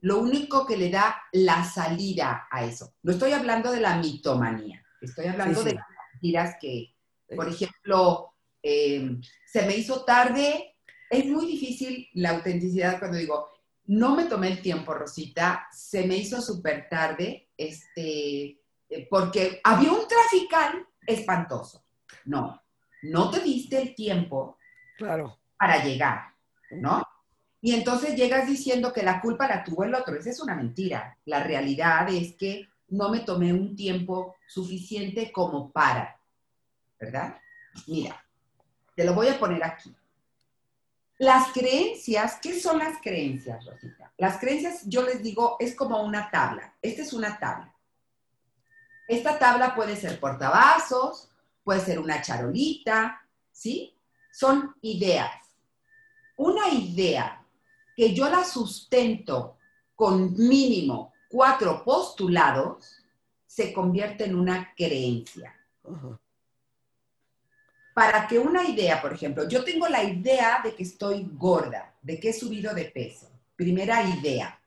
lo 0.00 0.18
único 0.18 0.66
que 0.66 0.76
le 0.76 0.90
da 0.90 1.16
la 1.32 1.64
salida 1.64 2.46
a 2.50 2.64
eso. 2.64 2.94
No 3.02 3.12
estoy 3.12 3.32
hablando 3.32 3.72
de 3.72 3.80
la 3.80 3.96
mitomanía, 3.96 4.84
estoy 5.00 5.26
hablando 5.26 5.62
de 5.62 5.78
mentiras 6.24 6.56
que, 6.60 6.94
por 7.36 7.48
ejemplo, 7.48 8.34
eh, 8.62 9.20
se 9.46 9.66
me 9.66 9.76
hizo 9.76 10.04
tarde. 10.04 10.76
Es 11.10 11.26
muy 11.26 11.46
difícil 11.46 12.08
la 12.14 12.30
autenticidad 12.30 12.98
cuando 12.98 13.18
digo, 13.18 13.48
no 13.86 14.16
me 14.16 14.24
tomé 14.24 14.48
el 14.48 14.62
tiempo, 14.62 14.94
Rosita, 14.94 15.68
se 15.70 16.06
me 16.06 16.16
hizo 16.16 16.40
súper 16.40 16.88
tarde, 16.88 17.50
este, 17.56 18.58
eh, 18.88 19.06
porque 19.10 19.60
había 19.62 19.92
un 19.92 20.08
trafical 20.08 20.86
espantoso. 21.06 21.84
No, 22.24 22.62
no 23.02 23.30
te 23.30 23.40
diste 23.40 23.80
el 23.82 23.94
tiempo 23.94 24.56
claro. 24.96 25.38
para 25.58 25.84
llegar, 25.84 26.34
¿no? 26.70 27.02
Y 27.60 27.74
entonces 27.74 28.16
llegas 28.16 28.46
diciendo 28.46 28.92
que 28.92 29.02
la 29.02 29.20
culpa 29.20 29.46
la 29.46 29.62
tuvo 29.62 29.84
el 29.84 29.94
otro. 29.94 30.16
Esa 30.16 30.30
es 30.30 30.40
una 30.40 30.54
mentira. 30.54 31.18
La 31.26 31.42
realidad 31.42 32.08
es 32.10 32.34
que 32.36 32.68
no 32.94 33.08
me 33.08 33.20
tomé 33.20 33.52
un 33.52 33.74
tiempo 33.74 34.36
suficiente 34.46 35.32
como 35.32 35.70
para, 35.70 36.18
¿verdad? 36.98 37.38
Mira, 37.86 38.24
te 38.94 39.04
lo 39.04 39.14
voy 39.14 39.28
a 39.28 39.38
poner 39.38 39.62
aquí. 39.64 39.94
Las 41.18 41.52
creencias, 41.52 42.38
¿qué 42.40 42.58
son 42.58 42.78
las 42.78 43.00
creencias, 43.02 43.64
Rosita? 43.64 44.12
Las 44.16 44.38
creencias, 44.38 44.82
yo 44.86 45.02
les 45.02 45.22
digo, 45.22 45.56
es 45.58 45.74
como 45.74 46.02
una 46.02 46.30
tabla. 46.30 46.74
Esta 46.82 47.02
es 47.02 47.12
una 47.12 47.38
tabla. 47.38 47.74
Esta 49.06 49.38
tabla 49.38 49.74
puede 49.74 49.96
ser 49.96 50.18
portavasos, 50.18 51.28
puede 51.62 51.80
ser 51.80 51.98
una 51.98 52.22
charolita, 52.22 53.26
¿sí? 53.52 53.94
Son 54.32 54.74
ideas. 54.82 55.32
Una 56.36 56.68
idea 56.68 57.44
que 57.96 58.14
yo 58.14 58.28
la 58.28 58.44
sustento 58.44 59.56
con 59.94 60.34
mínimo 60.36 61.13
cuatro 61.34 61.82
postulados, 61.82 63.02
se 63.44 63.72
convierte 63.72 64.24
en 64.24 64.36
una 64.36 64.72
creencia. 64.76 65.52
Para 67.92 68.28
que 68.28 68.38
una 68.38 68.62
idea, 68.62 69.02
por 69.02 69.12
ejemplo, 69.12 69.48
yo 69.48 69.64
tengo 69.64 69.88
la 69.88 70.04
idea 70.04 70.60
de 70.62 70.76
que 70.76 70.84
estoy 70.84 71.28
gorda, 71.32 71.92
de 72.00 72.20
que 72.20 72.28
he 72.28 72.32
subido 72.32 72.72
de 72.72 72.84
peso. 72.84 73.28
Primera 73.56 74.04
idea. 74.04 74.60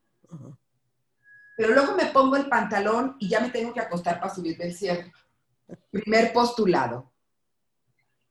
Pero 1.56 1.74
luego 1.74 1.96
me 1.96 2.08
pongo 2.08 2.36
el 2.36 2.50
pantalón 2.50 3.16
y 3.18 3.30
ya 3.30 3.40
me 3.40 3.50
tengo 3.50 3.74
que 3.74 3.80
acostar 3.80 4.20
para 4.20 4.36
subir 4.36 4.58
del 4.58 4.74
cielo. 4.74 5.10
Primer 5.90 6.34
postulado. 6.34 7.10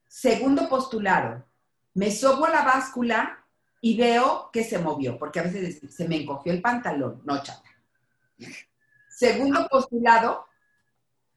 Segundo 0.07 0.69
postulado. 0.69 1.43
Me 1.95 2.11
sobo 2.11 2.45
a 2.45 2.51
la 2.51 2.65
báscula 2.65 3.47
y 3.81 3.97
veo 3.97 4.51
que 4.53 4.63
se 4.63 4.79
movió, 4.79 5.19
porque 5.19 5.41
a 5.41 5.45
veces 5.45 5.81
se 5.89 6.07
me 6.07 6.17
encogió 6.17 6.53
el 6.53 6.61
pantalón. 6.61 7.23
No, 7.25 7.43
chata. 7.43 7.76
Segundo 9.09 9.67
postulado, 9.69 10.47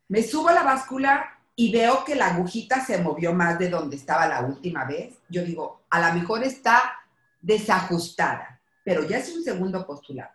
me 0.07 0.23
subo 0.23 0.49
a 0.49 0.53
la 0.53 0.63
báscula 0.63 1.39
y 1.55 1.71
veo 1.71 2.03
que 2.03 2.15
la 2.15 2.27
agujita 2.27 2.83
se 2.83 3.01
movió 3.01 3.33
más 3.33 3.59
de 3.59 3.69
donde 3.69 3.95
estaba 3.95 4.27
la 4.27 4.41
última 4.41 4.85
vez. 4.85 5.15
Yo 5.29 5.43
digo, 5.43 5.81
a 5.89 5.99
lo 5.99 6.19
mejor 6.19 6.43
está 6.43 6.99
desajustada, 7.41 8.59
pero 8.83 9.03
ya 9.03 9.17
es 9.17 9.35
un 9.35 9.43
segundo 9.43 9.85
postulado. 9.85 10.31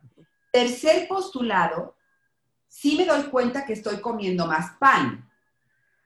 Tercer 0.52 1.08
postulado, 1.08 1.96
sí 2.68 2.96
me 2.96 3.06
doy 3.06 3.24
cuenta 3.24 3.64
que 3.64 3.72
estoy 3.72 4.00
comiendo 4.00 4.46
más 4.46 4.76
pan. 4.78 5.30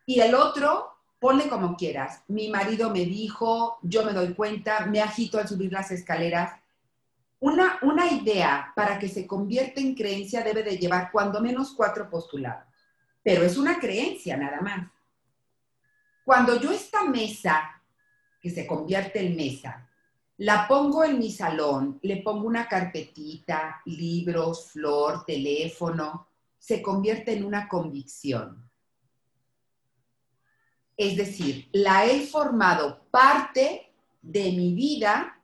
Y 0.07 0.21
el 0.21 0.35
otro, 0.35 0.93
ponle 1.19 1.49
como 1.49 1.77
quieras. 1.77 2.23
Mi 2.29 2.49
marido 2.49 2.91
me 2.91 3.05
dijo, 3.05 3.79
yo 3.83 4.05
me 4.05 4.13
doy 4.13 4.35
cuenta, 4.35 4.87
me 4.87 5.01
agito 5.01 5.39
al 5.39 5.49
subir 5.49 5.73
las 5.73 5.91
escaleras 5.91 6.53
una, 7.41 7.79
idea 8.11 8.73
para 8.75 8.99
que 8.99 9.09
se 9.09 9.27
convierta 9.27 9.81
en 9.81 9.95
creencia 9.95 10.43
debe 10.43 10.63
de 10.63 10.77
llevar 10.77 11.11
cuando 11.13 11.41
menos 11.41 11.73
cuatro 11.73 12.11
postulados, 12.11 12.67
pero 13.23 13.45
es 13.45 13.57
una 13.57 13.79
creencia 13.79 14.37
nada 14.37 14.61
más. 14.61 14.91
Cuando 16.25 16.61
yo 16.61 16.73
esta 16.73 17.05
mesa 17.05 17.79
que 18.41 18.51
se 18.51 18.67
convierte 18.67 19.21
en 19.21 19.37
mesa. 19.37 19.89
La 20.39 20.69
pongo 20.69 21.03
en 21.03 21.19
mi 21.19 21.33
salón, 21.33 21.99
le 22.03 22.19
pongo 22.19 22.47
una 22.47 22.69
carpetita, 22.69 23.83
libros, 23.87 24.71
flor, 24.71 25.25
teléfono, 25.25 26.29
se 26.57 26.81
convierte 26.81 27.33
en 27.33 27.45
una 27.45 27.69
convicción. 27.69 28.71
Es 30.97 31.17
decir, 31.17 31.69
la 31.73 32.07
he 32.07 32.27
formado 32.27 33.05
parte 33.11 33.93
de 34.23 34.53
mi 34.53 34.75
vida, 34.75 35.38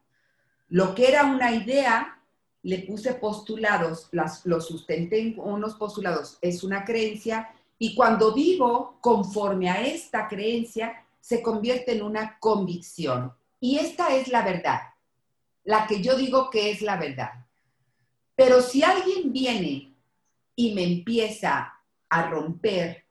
lo 0.69 0.95
que 0.95 1.09
era 1.09 1.25
una 1.25 1.53
idea, 1.53 2.21
le 2.63 2.79
puse 2.81 3.15
postulados, 3.15 4.09
las, 4.13 4.45
lo 4.47 4.61
sustenté 4.61 5.21
en 5.21 5.39
unos 5.39 5.75
postulados, 5.75 6.39
es 6.41 6.65
una 6.65 6.85
creencia, 6.85 7.51
y 7.79 7.95
cuando 7.95 8.33
vivo 8.33 8.99
conforme 9.01 9.69
a 9.69 9.83
esta 9.83 10.29
creencia, 10.29 11.05
se 11.21 11.43
convierte 11.43 11.93
en 11.93 12.03
una 12.03 12.39
convicción. 12.39 13.33
Y 13.61 13.79
esta 13.79 14.15
es 14.15 14.29
la 14.29 14.43
verdad, 14.43 14.81
la 15.65 15.87
que 15.87 16.03
yo 16.03 16.17
digo 16.17 16.51
que 16.51 16.71
es 16.71 16.83
la 16.83 16.97
verdad. 16.97 17.31
Pero 18.37 18.61
si 18.61 18.83
alguien 18.83 19.33
viene 19.33 19.95
y 20.57 20.75
me 20.75 20.83
empieza 20.83 21.75
a 22.09 22.31
romper, 22.31 23.05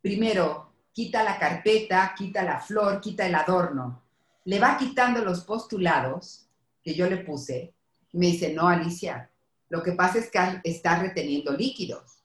primero, 0.00 0.72
quita 0.92 1.22
la 1.22 1.38
carpeta, 1.38 2.14
quita 2.16 2.42
la 2.42 2.60
flor, 2.60 3.00
quita 3.00 3.26
el 3.26 3.34
adorno, 3.34 4.02
le 4.44 4.58
va 4.58 4.76
quitando 4.76 5.24
los 5.24 5.42
postulados 5.42 6.46
que 6.82 6.94
yo 6.94 7.08
le 7.08 7.18
puse, 7.18 7.74
me 8.12 8.26
dice, 8.26 8.52
no, 8.52 8.68
Alicia, 8.68 9.30
lo 9.68 9.82
que 9.82 9.92
pasa 9.92 10.18
es 10.18 10.30
que 10.30 10.38
está 10.64 11.00
reteniendo 11.00 11.52
líquidos. 11.52 12.24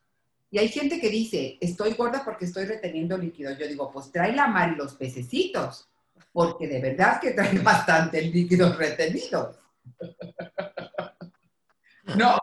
Y 0.49 0.57
hay 0.57 0.69
gente 0.69 0.99
que 0.99 1.09
dice, 1.09 1.57
estoy 1.61 1.93
gorda 1.93 2.23
porque 2.23 2.45
estoy 2.45 2.65
reteniendo 2.65 3.17
líquidos. 3.17 3.57
Yo 3.57 3.67
digo, 3.67 3.91
pues 3.91 4.11
trae 4.11 4.33
la 4.33 4.47
mar 4.47 4.73
y 4.73 4.75
los 4.75 4.95
pececitos, 4.95 5.89
porque 6.31 6.67
de 6.67 6.81
verdad 6.81 7.19
que 7.19 7.31
trae 7.31 7.59
bastante 7.59 8.21
líquidos 8.21 8.77
retenidos. 8.77 9.57
no. 12.17 12.39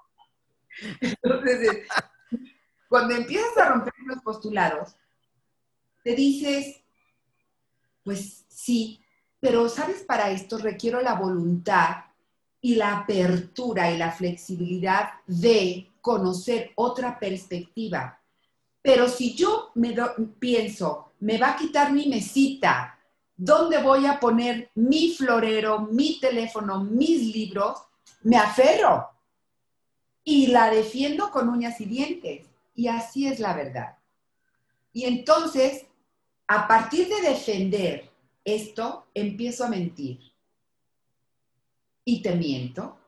Entonces, 1.00 1.86
cuando 2.88 3.14
empiezas 3.14 3.56
a 3.56 3.68
romper 3.70 3.92
los 4.06 4.22
postulados, 4.22 4.94
te 6.04 6.14
dices, 6.14 6.82
pues 8.04 8.44
sí, 8.48 9.01
pero 9.42 9.68
sabes, 9.68 10.04
para 10.04 10.30
esto 10.30 10.56
requiero 10.56 11.00
la 11.02 11.14
voluntad 11.14 12.04
y 12.60 12.76
la 12.76 12.98
apertura 12.98 13.90
y 13.90 13.98
la 13.98 14.12
flexibilidad 14.12 15.14
de 15.26 15.90
conocer 16.00 16.70
otra 16.76 17.18
perspectiva. 17.18 18.20
Pero 18.80 19.08
si 19.08 19.34
yo 19.34 19.72
me 19.74 19.96
pienso, 20.38 21.14
me 21.18 21.38
va 21.38 21.50
a 21.50 21.56
quitar 21.56 21.92
mi 21.92 22.06
mesita, 22.06 22.96
¿dónde 23.36 23.82
voy 23.82 24.06
a 24.06 24.20
poner 24.20 24.70
mi 24.76 25.12
florero, 25.12 25.80
mi 25.90 26.20
teléfono, 26.20 26.84
mis 26.84 27.34
libros? 27.34 27.82
Me 28.22 28.36
aferro 28.36 29.10
y 30.22 30.46
la 30.46 30.70
defiendo 30.70 31.32
con 31.32 31.48
uñas 31.48 31.80
y 31.80 31.86
dientes. 31.86 32.46
Y 32.76 32.86
así 32.86 33.26
es 33.26 33.40
la 33.40 33.54
verdad. 33.54 33.98
Y 34.92 35.06
entonces, 35.06 35.84
a 36.46 36.68
partir 36.68 37.08
de 37.08 37.28
defender 37.28 38.11
esto, 38.44 39.06
empiezo 39.14 39.64
a 39.64 39.68
mentir. 39.68 40.20
Y 42.04 42.22
te 42.22 42.34
miento 42.34 42.98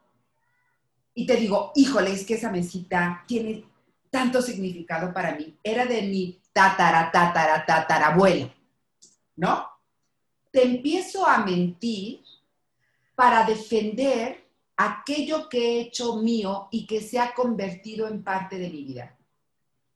y 1.15 1.27
te 1.27 1.37
digo, 1.37 1.73
híjole, 1.77 2.13
es 2.13 2.27
que 2.27 2.35
esa 2.35 2.51
mesita 2.51 3.25
tiene 3.27 3.65
tanto 4.11 4.43
significado 4.43 5.13
para 5.15 5.37
mí. 5.37 5.57
Era 5.63 5.87
de 5.87 6.03
mi 6.03 6.41
tatara, 6.53 7.11
tatara, 7.13 7.65
tatarabuela, 7.65 8.53
¿no? 9.37 9.69
Te 10.51 10.65
empiezo 10.65 11.25
a 11.27 11.39
mentir 11.39 12.21
para 13.15 13.45
defender 13.45 14.45
aquello 14.77 15.49
que 15.49 15.59
he 15.59 15.81
hecho 15.83 16.17
mío 16.17 16.69
y 16.73 16.85
que 16.87 17.01
se 17.01 17.21
ha 17.21 17.33
convertido 17.33 18.09
en 18.09 18.25
parte 18.25 18.59
de 18.59 18.71
mi 18.71 18.83
vida. 18.85 19.17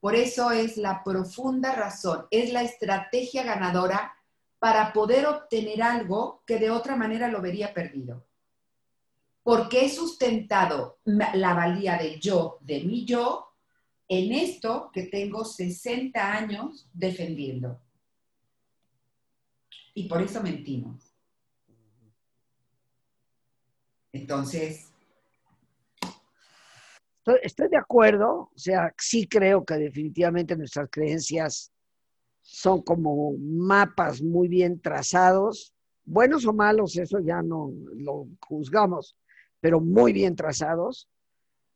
Por 0.01 0.15
eso 0.15 0.53
es 0.53 0.77
la 0.77 1.03
profunda 1.03 1.75
razón, 1.75 2.27
es 2.31 2.53
la 2.53 2.63
estrategia 2.63 3.43
ganadora 3.43 4.15
para 4.59 4.93
poder 4.93 5.27
obtener 5.27 5.83
algo 5.83 6.43
que 6.47 6.59
de 6.59 6.71
otra 6.71 6.97
manera 6.97 7.29
lo 7.29 7.41
vería 7.41 7.73
perdido 7.73 8.29
porque 9.49 9.87
he 9.87 9.89
sustentado 9.89 10.99
la 11.07 11.55
valía 11.55 11.97
del 11.97 12.21
yo, 12.21 12.59
de 12.61 12.85
mi 12.85 13.07
yo, 13.07 13.55
en 14.07 14.31
esto 14.33 14.91
que 14.93 15.05
tengo 15.05 15.43
60 15.43 16.33
años 16.35 16.91
defendiendo. 16.93 17.81
Y 19.95 20.07
por 20.07 20.21
eso 20.21 20.43
mentimos. 20.43 21.15
Entonces... 24.13 24.93
Estoy, 27.43 27.69
de 27.71 27.79
acuerdo, 27.79 28.51
o 28.55 28.59
sea, 28.59 28.95
sí 28.99 29.27
creo 29.27 29.65
que 29.65 29.77
definitivamente 29.77 30.57
nuestras 30.57 30.91
creencias 30.91 31.73
son 32.51 32.81
como 32.81 33.35
mapas 33.39 34.23
muy 34.23 34.49
bien 34.49 34.81
trazados, 34.81 35.75
buenos 36.07 36.47
o 36.47 36.55
malos, 36.55 36.97
eso 36.97 37.19
ya 37.21 37.43
no 37.43 37.71
lo 37.95 38.27
juzgamos, 38.41 39.17
pero 39.61 39.81
muy 39.81 40.15
bien 40.15 40.35
trazados, 40.35 41.11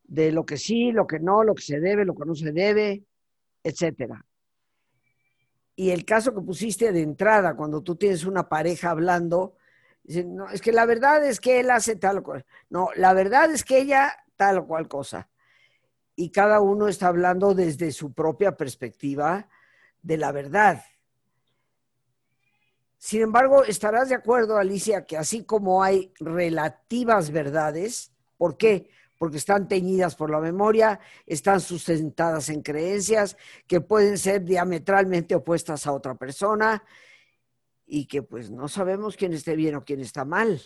de 0.05 0.33
lo 0.33 0.47
que 0.47 0.57
sí, 0.57 0.91
lo 0.91 1.07
que 1.07 1.21
no, 1.21 1.45
lo 1.45 1.55
que 1.55 1.63
se 1.63 1.79
debe, 1.79 2.07
lo 2.07 2.15
que 2.15 2.25
no 2.25 2.35
se 2.35 2.53
debe, 2.53 3.05
etcétera. 3.63 4.25
Y 5.77 5.91
el 5.91 6.07
caso 6.07 6.35
que 6.35 6.41
pusiste 6.41 6.91
de 6.91 7.03
entrada, 7.03 7.55
cuando 7.55 7.83
tú 7.83 7.97
tienes 7.97 8.25
una 8.25 8.49
pareja 8.49 8.91
hablando, 8.91 9.57
no, 10.25 10.49
es 10.49 10.63
que 10.63 10.73
la 10.73 10.87
verdad 10.87 11.23
es 11.27 11.39
que 11.39 11.61
él 11.61 11.71
hace 11.71 11.97
tal 11.97 12.19
o 12.19 12.23
cual. 12.23 12.47
No, 12.71 12.89
la 12.97 13.13
verdad 13.13 13.51
es 13.51 13.63
que 13.63 13.77
ella 13.79 14.15
tal 14.37 14.57
o 14.57 14.67
cual 14.67 14.89
cosa. 14.89 15.29
Y 16.17 16.31
cada 16.31 16.61
uno 16.61 16.89
está 16.89 17.09
hablando 17.09 17.55
desde 17.55 17.93
su 17.93 18.15
propia 18.15 18.57
perspectiva 18.57 19.51
de 20.03 20.17
la 20.17 20.33
verdad. 20.33 20.85
Sin 22.99 23.23
embargo, 23.23 23.65
estarás 23.65 24.09
de 24.11 24.15
acuerdo, 24.15 24.59
Alicia, 24.59 25.05
que 25.07 25.17
así 25.17 25.45
como 25.45 25.83
hay 25.83 26.12
relativas 26.21 27.31
verdades, 27.31 28.12
¿por 28.37 28.57
qué? 28.57 28.91
Porque 29.19 29.38
están 29.38 29.67
teñidas 29.67 30.15
por 30.15 30.31
la 30.31 30.38
memoria, 30.38 31.01
están 31.27 31.61
sustentadas 31.61 32.49
en 32.49 32.62
creencias 32.62 33.37
que 33.67 33.81
pueden 33.81 34.19
ser 34.19 34.45
diametralmente 34.45 35.35
opuestas 35.35 35.87
a 35.87 35.93
otra 35.93 36.15
persona 36.15 36.85
y 37.87 38.07
que 38.07 38.23
pues 38.23 38.51
no 38.51 38.69
sabemos 38.69 39.17
quién 39.17 39.33
esté 39.33 39.57
bien 39.57 39.75
o 39.75 39.85
quién 39.85 40.01
está 40.01 40.25
mal. 40.25 40.61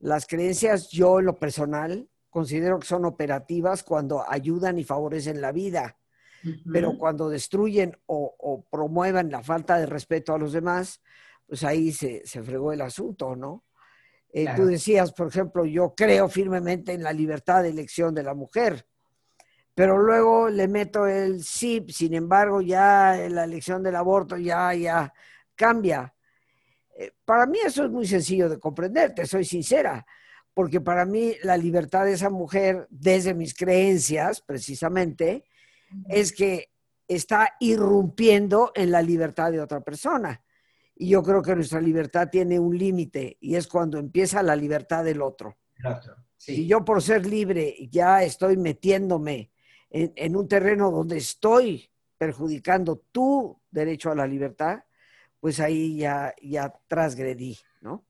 Las 0.00 0.26
creencias, 0.26 0.88
yo 0.88 1.20
en 1.20 1.26
lo 1.26 1.38
personal, 1.38 2.08
considero 2.30 2.80
que 2.80 2.86
son 2.88 3.04
operativas 3.04 3.84
cuando 3.84 4.28
ayudan 4.28 4.76
y 4.76 4.84
favorecen 4.84 5.40
la 5.40 5.52
vida, 5.52 5.98
pero 6.72 6.96
cuando 6.98 7.28
destruyen 7.28 7.96
o, 8.06 8.34
o 8.38 8.64
promuevan 8.70 9.30
la 9.30 9.42
falta 9.42 9.78
de 9.78 9.86
respeto 9.86 10.34
a 10.34 10.38
los 10.38 10.52
demás, 10.52 11.00
pues 11.52 11.64
ahí 11.64 11.92
se, 11.92 12.22
fregó 12.42 12.72
el 12.72 12.80
asunto, 12.80 13.36
¿no? 13.36 13.64
Eh, 14.32 14.46
tú 14.56 14.64
decías, 14.64 15.12
por 15.12 15.28
ejemplo, 15.28 15.66
yo 15.66 15.94
creo 15.94 16.26
firmemente 16.30 16.94
en 16.94 17.02
la 17.02 17.12
libertad 17.12 17.62
de 17.62 17.68
elección 17.68 18.14
de 18.14 18.22
la 18.22 18.32
mujer, 18.32 18.86
pero 19.74 19.98
luego 19.98 20.48
le 20.48 20.66
meto 20.68 21.06
el 21.06 21.44
sí, 21.44 21.84
sin 21.90 22.14
embargo, 22.14 22.62
ya 22.62 23.18
la 23.28 23.44
elección 23.44 23.82
del 23.82 23.96
aborto 23.96 24.38
ya, 24.38 24.72
ya 24.72 25.12
cambia. 25.54 26.14
Eh, 26.96 27.12
para 27.22 27.44
mí 27.44 27.58
eso 27.62 27.84
es 27.84 27.90
muy 27.90 28.06
sencillo 28.06 28.48
de 28.48 28.58
comprender, 28.58 29.14
te 29.14 29.26
soy 29.26 29.44
sincera, 29.44 30.06
porque 30.54 30.80
para 30.80 31.04
mí 31.04 31.34
la 31.42 31.58
libertad 31.58 32.06
de 32.06 32.14
esa 32.14 32.30
mujer, 32.30 32.86
desde 32.88 33.34
mis 33.34 33.54
creencias 33.54 34.40
precisamente, 34.40 35.44
es 36.08 36.32
que 36.32 36.72
está 37.06 37.56
irrumpiendo 37.60 38.72
en 38.74 38.90
la 38.90 39.02
libertad 39.02 39.52
de 39.52 39.60
otra 39.60 39.80
persona. 39.80 40.42
Y 40.94 41.08
yo 41.08 41.22
creo 41.22 41.42
que 41.42 41.54
nuestra 41.54 41.80
libertad 41.80 42.28
tiene 42.30 42.58
un 42.58 42.76
límite 42.76 43.36
y 43.40 43.56
es 43.56 43.66
cuando 43.66 43.98
empieza 43.98 44.42
la 44.42 44.56
libertad 44.56 45.04
del 45.04 45.22
otro. 45.22 45.56
Si 46.36 46.66
yo 46.66 46.84
por 46.84 47.02
ser 47.02 47.26
libre 47.26 47.88
ya 47.90 48.22
estoy 48.22 48.56
metiéndome 48.56 49.50
en, 49.90 50.36
un 50.36 50.48
terreno 50.48 50.90
donde 50.90 51.18
estoy 51.18 51.90
perjudicando 52.16 53.04
tu 53.10 53.60
derecho 53.70 54.10
a 54.10 54.14
la 54.14 54.26
libertad, 54.26 54.84
pues 55.40 55.60
ahí 55.60 55.96
ya, 55.96 56.34
ya 56.40 56.72
transgredí, 56.86 57.58
¿no? 57.80 58.06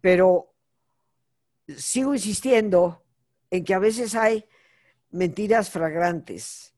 Pero 0.00 0.54
sigo 1.66 2.14
insistiendo 2.14 3.04
en 3.50 3.64
que 3.64 3.74
a 3.74 3.78
veces 3.78 4.14
hay 4.14 4.44
mentiras 5.10 5.70
fragrantes 5.70 6.71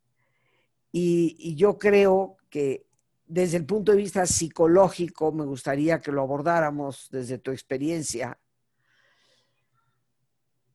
y 0.97 1.57
yo 1.57 1.77
creo 1.77 2.37
que 2.49 2.87
desde 3.27 3.57
el 3.57 3.67
punto 3.67 3.93
de 3.93 3.99
vista 3.99 4.27
psicológico, 4.27 5.33
me 5.33 5.45
gustaría 5.45 6.01
que 6.01 6.13
lo 6.13 6.23
abordáramos 6.23 7.09
desde 7.11 7.39
tu 7.39 7.51
experiencia. 7.51 8.39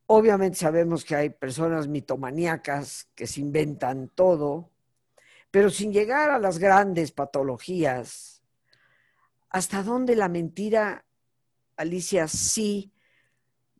Obviamente 0.08 0.58
sabemos 0.58 1.06
que 1.06 1.16
hay 1.16 1.30
personas 1.30 1.88
mitomaníacas 1.88 3.08
que 3.16 3.28
se 3.28 3.42
inventan 3.42 4.10
todo, 4.10 4.72
pero 5.52 5.70
sin 5.70 5.94
llegar 5.94 6.32
a 6.32 6.40
las 6.40 6.58
grandes 6.58 7.12
patologías, 7.12 8.44
¿hasta 9.50 9.84
dónde 9.84 10.16
la 10.16 10.28
mentira 10.28 11.06
Alicia, 11.80 12.28
sí 12.28 12.92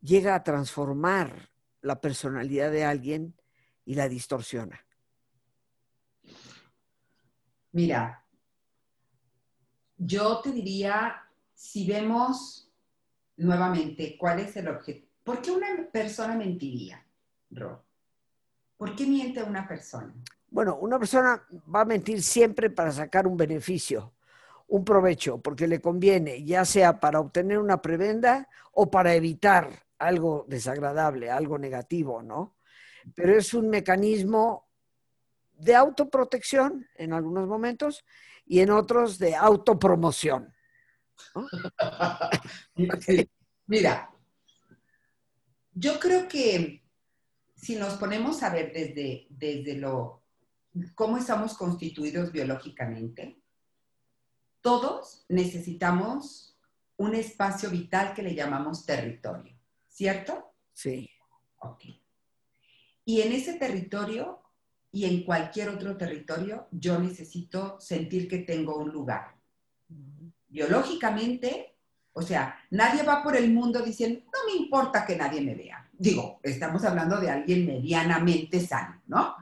llega 0.00 0.34
a 0.34 0.42
transformar 0.42 1.50
la 1.82 2.00
personalidad 2.00 2.72
de 2.72 2.84
alguien 2.84 3.34
y 3.84 3.94
la 3.94 4.08
distorsiona. 4.08 4.86
Mira, 7.72 8.24
yo 9.96 10.40
te 10.40 10.50
diría, 10.50 11.22
si 11.54 11.86
vemos 11.86 12.68
nuevamente 13.36 14.16
cuál 14.18 14.40
es 14.40 14.56
el 14.56 14.68
objetivo, 14.68 15.06
¿por 15.22 15.40
qué 15.40 15.50
una 15.50 15.68
persona 15.92 16.34
mentiría, 16.34 17.04
Ro? 17.50 17.84
¿Por 18.76 18.96
qué 18.96 19.06
miente 19.06 19.42
una 19.42 19.68
persona? 19.68 20.12
Bueno, 20.48 20.78
una 20.80 20.98
persona 20.98 21.46
va 21.72 21.82
a 21.82 21.84
mentir 21.84 22.22
siempre 22.22 22.70
para 22.70 22.90
sacar 22.90 23.26
un 23.26 23.36
beneficio, 23.36 24.14
un 24.68 24.84
provecho, 24.84 25.38
porque 25.38 25.68
le 25.68 25.80
conviene, 25.80 26.42
ya 26.44 26.64
sea 26.64 26.98
para 26.98 27.20
obtener 27.20 27.58
una 27.58 27.80
prebenda 27.80 28.48
o 28.72 28.90
para 28.90 29.14
evitar 29.14 29.68
algo 29.98 30.46
desagradable, 30.48 31.30
algo 31.30 31.58
negativo, 31.58 32.22
¿no? 32.22 32.56
Pero 33.14 33.36
es 33.36 33.54
un 33.54 33.68
mecanismo 33.68 34.69
de 35.60 35.74
autoprotección 35.74 36.88
en 36.94 37.12
algunos 37.12 37.46
momentos 37.46 38.04
y 38.46 38.60
en 38.60 38.70
otros 38.70 39.18
de 39.18 39.34
autopromoción. 39.34 40.52
Mira, 43.66 44.10
yo 45.72 46.00
creo 46.00 46.26
que 46.26 46.82
si 47.54 47.76
nos 47.76 47.94
ponemos 47.94 48.42
a 48.42 48.50
ver 48.50 48.72
desde, 48.72 49.26
desde 49.30 49.76
lo, 49.76 50.22
cómo 50.94 51.18
estamos 51.18 51.54
constituidos 51.54 52.32
biológicamente, 52.32 53.40
todos 54.60 55.24
necesitamos 55.28 56.58
un 56.96 57.14
espacio 57.14 57.70
vital 57.70 58.14
que 58.14 58.22
le 58.22 58.34
llamamos 58.34 58.84
territorio, 58.84 59.58
¿cierto? 59.88 60.52
Sí. 60.72 61.08
Ok. 61.60 61.84
Y 63.04 63.22
en 63.22 63.32
ese 63.32 63.54
territorio 63.54 64.42
y 64.92 65.04
en 65.04 65.24
cualquier 65.24 65.68
otro 65.68 65.96
territorio, 65.96 66.66
yo 66.70 66.98
necesito 66.98 67.78
sentir 67.80 68.28
que 68.28 68.38
tengo 68.38 68.76
un 68.76 68.90
lugar. 68.90 69.36
Biológicamente, 70.48 71.76
o 72.12 72.22
sea, 72.22 72.58
nadie 72.70 73.02
va 73.04 73.22
por 73.22 73.36
el 73.36 73.52
mundo 73.52 73.82
diciendo, 73.82 74.20
no 74.24 74.52
me 74.52 74.60
importa 74.60 75.06
que 75.06 75.16
nadie 75.16 75.40
me 75.40 75.54
vea. 75.54 75.88
Digo, 75.92 76.40
estamos 76.42 76.84
hablando 76.84 77.20
de 77.20 77.30
alguien 77.30 77.66
medianamente 77.66 78.58
sano, 78.60 79.00
¿no? 79.06 79.36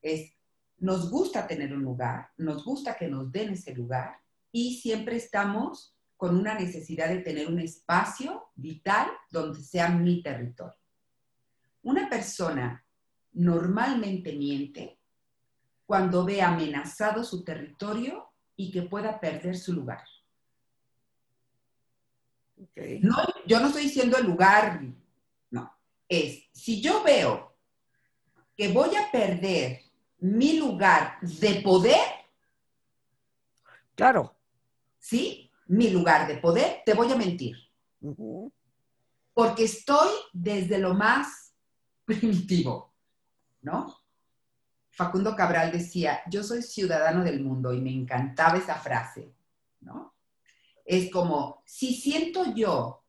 Es, 0.00 0.32
nos 0.78 1.10
gusta 1.10 1.46
tener 1.46 1.72
un 1.74 1.82
lugar, 1.82 2.30
nos 2.38 2.64
gusta 2.64 2.96
que 2.96 3.08
nos 3.08 3.30
den 3.30 3.52
ese 3.52 3.74
lugar 3.74 4.18
y 4.50 4.78
siempre 4.78 5.16
estamos 5.16 5.94
con 6.16 6.36
una 6.36 6.54
necesidad 6.54 7.08
de 7.08 7.18
tener 7.18 7.48
un 7.48 7.58
espacio 7.58 8.50
vital 8.54 9.08
donde 9.30 9.62
sea 9.62 9.88
mi 9.88 10.22
territorio. 10.22 10.78
Una 11.82 12.08
persona 12.08 12.83
normalmente 13.34 14.32
miente 14.32 14.98
cuando 15.86 16.24
ve 16.24 16.40
amenazado 16.40 17.24
su 17.24 17.44
territorio 17.44 18.32
y 18.56 18.70
que 18.70 18.82
pueda 18.82 19.20
perder 19.20 19.56
su 19.56 19.72
lugar. 19.72 20.04
No, 23.00 23.16
yo 23.46 23.60
no 23.60 23.66
estoy 23.66 23.82
diciendo 23.84 24.16
el 24.16 24.26
lugar, 24.26 24.80
no. 25.50 25.76
Es, 26.08 26.48
si 26.52 26.80
yo 26.80 27.02
veo 27.02 27.56
que 28.56 28.72
voy 28.72 28.94
a 28.94 29.10
perder 29.10 29.80
mi 30.18 30.58
lugar 30.58 31.18
de 31.20 31.60
poder, 31.60 32.00
claro. 33.94 34.36
¿Sí? 34.98 35.50
Mi 35.66 35.90
lugar 35.90 36.26
de 36.26 36.38
poder, 36.38 36.82
te 36.86 36.94
voy 36.94 37.12
a 37.12 37.16
mentir. 37.16 37.56
Porque 39.34 39.64
estoy 39.64 40.08
desde 40.32 40.78
lo 40.78 40.94
más 40.94 41.54
primitivo. 42.04 42.93
¿No? 43.64 44.04
Facundo 44.90 45.34
Cabral 45.34 45.72
decía, 45.72 46.22
yo 46.30 46.44
soy 46.44 46.62
ciudadano 46.62 47.24
del 47.24 47.42
mundo 47.42 47.72
y 47.72 47.80
me 47.80 47.90
encantaba 47.90 48.58
esa 48.58 48.76
frase, 48.76 49.34
¿no? 49.80 50.14
Es 50.84 51.10
como, 51.10 51.62
si 51.66 51.94
siento 51.94 52.54
yo 52.54 53.02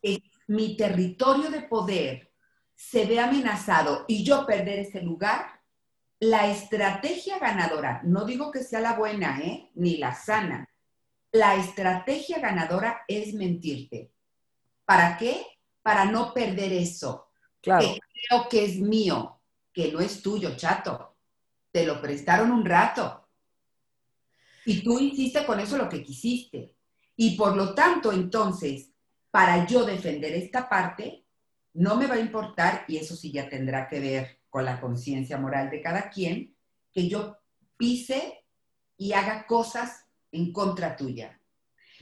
que 0.00 0.22
mi 0.46 0.76
territorio 0.76 1.50
de 1.50 1.62
poder 1.62 2.32
se 2.74 3.04
ve 3.04 3.20
amenazado 3.20 4.04
y 4.08 4.24
yo 4.24 4.46
perder 4.46 4.78
ese 4.78 5.02
lugar, 5.02 5.60
la 6.18 6.46
estrategia 6.50 7.38
ganadora, 7.38 8.00
no 8.04 8.24
digo 8.24 8.50
que 8.50 8.62
sea 8.62 8.80
la 8.80 8.94
buena, 8.94 9.40
¿eh? 9.40 9.70
Ni 9.74 9.98
la 9.98 10.14
sana. 10.14 10.68
La 11.32 11.56
estrategia 11.56 12.38
ganadora 12.38 13.02
es 13.08 13.34
mentirte. 13.34 14.12
¿Para 14.84 15.18
qué? 15.18 15.44
Para 15.82 16.04
no 16.04 16.32
perder 16.32 16.72
eso. 16.72 17.28
Claro. 17.60 17.86
Que 17.86 18.00
creo 18.28 18.48
que 18.48 18.64
es 18.64 18.78
mío 18.78 19.41
que 19.72 19.92
no 19.92 20.00
es 20.00 20.22
tuyo, 20.22 20.56
chato. 20.56 21.16
Te 21.70 21.86
lo 21.86 22.00
prestaron 22.00 22.50
un 22.50 22.64
rato. 22.64 23.28
Y 24.64 24.82
tú 24.82 24.98
hiciste 24.98 25.44
con 25.44 25.58
eso 25.60 25.76
lo 25.76 25.88
que 25.88 26.02
quisiste. 26.02 26.76
Y 27.16 27.36
por 27.36 27.56
lo 27.56 27.74
tanto, 27.74 28.12
entonces, 28.12 28.92
para 29.30 29.66
yo 29.66 29.84
defender 29.84 30.34
esta 30.34 30.68
parte, 30.68 31.24
no 31.74 31.96
me 31.96 32.06
va 32.06 32.14
a 32.14 32.20
importar, 32.20 32.84
y 32.86 32.98
eso 32.98 33.16
sí 33.16 33.32
ya 33.32 33.48
tendrá 33.48 33.88
que 33.88 34.00
ver 34.00 34.40
con 34.50 34.64
la 34.64 34.80
conciencia 34.80 35.38
moral 35.38 35.70
de 35.70 35.80
cada 35.80 36.10
quien, 36.10 36.54
que 36.92 37.08
yo 37.08 37.38
pise 37.76 38.44
y 38.96 39.12
haga 39.12 39.46
cosas 39.46 40.06
en 40.30 40.52
contra 40.52 40.96
tuya. 40.96 41.40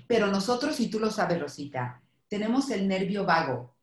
Pero 0.07 0.27
nosotros, 0.27 0.81
y 0.81 0.91
tú 0.91 0.99
lo 0.99 1.11
sabes, 1.11 1.41
Rosita, 1.41 2.03
tenemos 2.29 2.71
el 2.71 2.89
nervio 2.89 3.25
vago, 3.25 3.77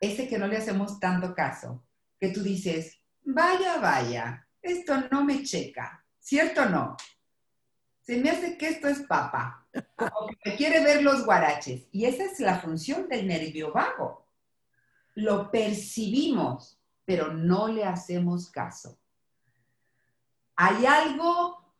ese 0.00 0.28
que 0.28 0.38
no 0.38 0.46
le 0.46 0.56
hacemos 0.56 0.98
tanto 1.00 1.34
caso, 1.34 1.84
que 2.18 2.28
tú 2.28 2.42
dices, 2.42 2.99
vaya, 3.24 3.78
vaya, 3.78 4.48
esto 4.62 4.94
no 5.10 5.24
me 5.24 5.42
checa, 5.42 6.04
¿cierto 6.18 6.62
o 6.62 6.66
no? 6.66 6.96
Se 8.02 8.16
me 8.16 8.30
hace 8.30 8.56
que 8.58 8.68
esto 8.68 8.88
es 8.88 9.00
papa, 9.00 9.66
o 9.96 10.26
que 10.26 10.50
me 10.50 10.56
quiere 10.56 10.82
ver 10.82 11.02
los 11.02 11.24
guaraches. 11.24 11.86
Y 11.92 12.06
esa 12.06 12.24
es 12.24 12.40
la 12.40 12.58
función 12.58 13.08
del 13.08 13.26
nervio 13.26 13.72
vago. 13.72 14.26
Lo 15.14 15.50
percibimos, 15.50 16.80
pero 17.04 17.32
no 17.32 17.68
le 17.68 17.84
hacemos 17.84 18.50
caso. 18.50 18.98
Hay 20.56 20.86
algo 20.86 21.74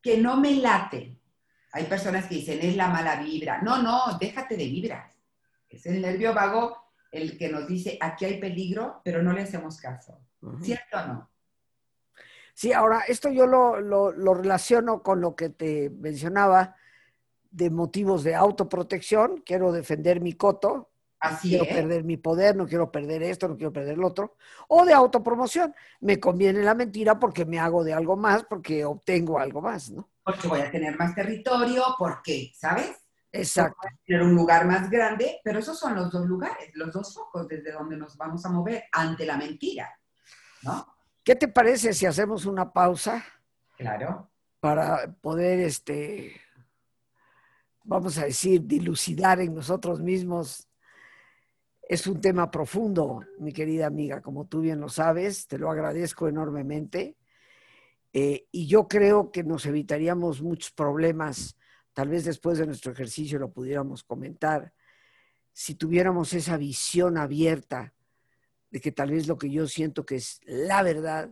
que 0.00 0.18
no 0.18 0.36
me 0.36 0.54
late. 0.54 1.18
Hay 1.72 1.84
personas 1.84 2.26
que 2.26 2.36
dicen, 2.36 2.58
es 2.62 2.76
la 2.76 2.88
mala 2.88 3.16
vibra. 3.16 3.62
No, 3.62 3.82
no, 3.82 4.18
déjate 4.18 4.56
de 4.56 4.64
vibras. 4.64 5.14
Es 5.68 5.86
el 5.86 6.02
nervio 6.02 6.34
vago 6.34 6.76
el 7.10 7.36
que 7.36 7.50
nos 7.50 7.66
dice, 7.66 7.98
aquí 8.00 8.24
hay 8.24 8.40
peligro, 8.40 9.00
pero 9.04 9.22
no 9.22 9.32
le 9.32 9.42
hacemos 9.42 9.78
caso. 9.78 10.18
¿Cierto 10.62 10.98
o 10.98 11.06
no? 11.06 11.30
Sí, 12.54 12.72
ahora, 12.72 13.00
esto 13.08 13.30
yo 13.30 13.46
lo, 13.46 14.34
relaciono 14.34 15.02
con 15.02 15.20
lo 15.20 15.34
que 15.34 15.48
te 15.48 15.90
mencionaba 15.90 16.76
de 17.50 17.70
motivos 17.70 18.24
de 18.24 18.34
autoprotección. 18.34 19.42
Quiero 19.44 19.72
defender 19.72 20.20
mi 20.20 20.34
coto. 20.34 20.90
Así 21.18 21.50
quiero 21.50 21.66
perder 21.66 22.02
mi 22.02 22.16
poder, 22.16 22.56
no 22.56 22.66
quiero 22.66 22.90
perder 22.90 23.22
esto, 23.22 23.46
no 23.46 23.56
quiero 23.56 23.72
perder 23.72 23.96
lo 23.96 24.08
otro. 24.08 24.36
O 24.68 24.84
de 24.84 24.92
autopromoción. 24.92 25.72
Me 26.00 26.18
conviene 26.18 26.62
la 26.62 26.74
mentira 26.74 27.18
porque 27.18 27.44
me 27.44 27.60
hago 27.60 27.84
de 27.84 27.92
algo 27.92 28.16
más, 28.16 28.42
porque 28.44 28.84
obtengo 28.84 29.38
algo 29.38 29.60
más, 29.60 29.90
¿no? 29.90 30.10
Porque 30.24 30.48
voy 30.48 30.60
a 30.60 30.70
tener 30.70 30.98
más 30.98 31.14
territorio, 31.14 31.84
porque, 31.96 32.52
¿sabes? 32.56 32.96
Exacto. 33.30 33.88
Tener 34.04 34.22
un 34.22 34.34
lugar 34.34 34.66
más 34.66 34.90
grande, 34.90 35.40
pero 35.44 35.60
esos 35.60 35.78
son 35.78 35.94
los 35.94 36.10
dos 36.10 36.26
lugares, 36.26 36.70
los 36.74 36.92
dos 36.92 37.14
focos 37.14 37.46
desde 37.46 37.72
donde 37.72 37.96
nos 37.96 38.16
vamos 38.16 38.44
a 38.44 38.50
mover 38.50 38.84
ante 38.92 39.24
la 39.24 39.36
mentira. 39.36 39.88
¿Qué 41.24 41.36
te 41.36 41.48
parece 41.48 41.92
si 41.92 42.06
hacemos 42.06 42.46
una 42.46 42.72
pausa? 42.72 43.24
Claro. 43.76 44.30
Para 44.60 45.12
poder, 45.20 45.60
este, 45.60 46.40
vamos 47.84 48.18
a 48.18 48.24
decir, 48.24 48.66
dilucidar 48.66 49.40
en 49.40 49.54
nosotros 49.54 50.00
mismos. 50.00 50.68
Es 51.82 52.06
un 52.06 52.20
tema 52.20 52.50
profundo, 52.50 53.20
mi 53.38 53.52
querida 53.52 53.86
amiga, 53.86 54.22
como 54.22 54.46
tú 54.46 54.60
bien 54.60 54.80
lo 54.80 54.88
sabes, 54.88 55.46
te 55.46 55.58
lo 55.58 55.70
agradezco 55.70 56.28
enormemente. 56.28 57.16
Eh, 58.12 58.46
y 58.50 58.66
yo 58.66 58.88
creo 58.88 59.30
que 59.30 59.42
nos 59.42 59.66
evitaríamos 59.66 60.42
muchos 60.42 60.70
problemas, 60.70 61.56
tal 61.92 62.08
vez 62.08 62.24
después 62.24 62.58
de 62.58 62.66
nuestro 62.66 62.92
ejercicio 62.92 63.38
lo 63.38 63.52
pudiéramos 63.52 64.04
comentar, 64.04 64.72
si 65.52 65.74
tuviéramos 65.74 66.32
esa 66.34 66.56
visión 66.56 67.16
abierta 67.16 67.94
de 68.72 68.80
que 68.80 68.90
tal 68.90 69.12
vez 69.12 69.28
lo 69.28 69.38
que 69.38 69.50
yo 69.50 69.68
siento 69.68 70.04
que 70.04 70.16
es 70.16 70.40
la 70.44 70.82
verdad 70.82 71.30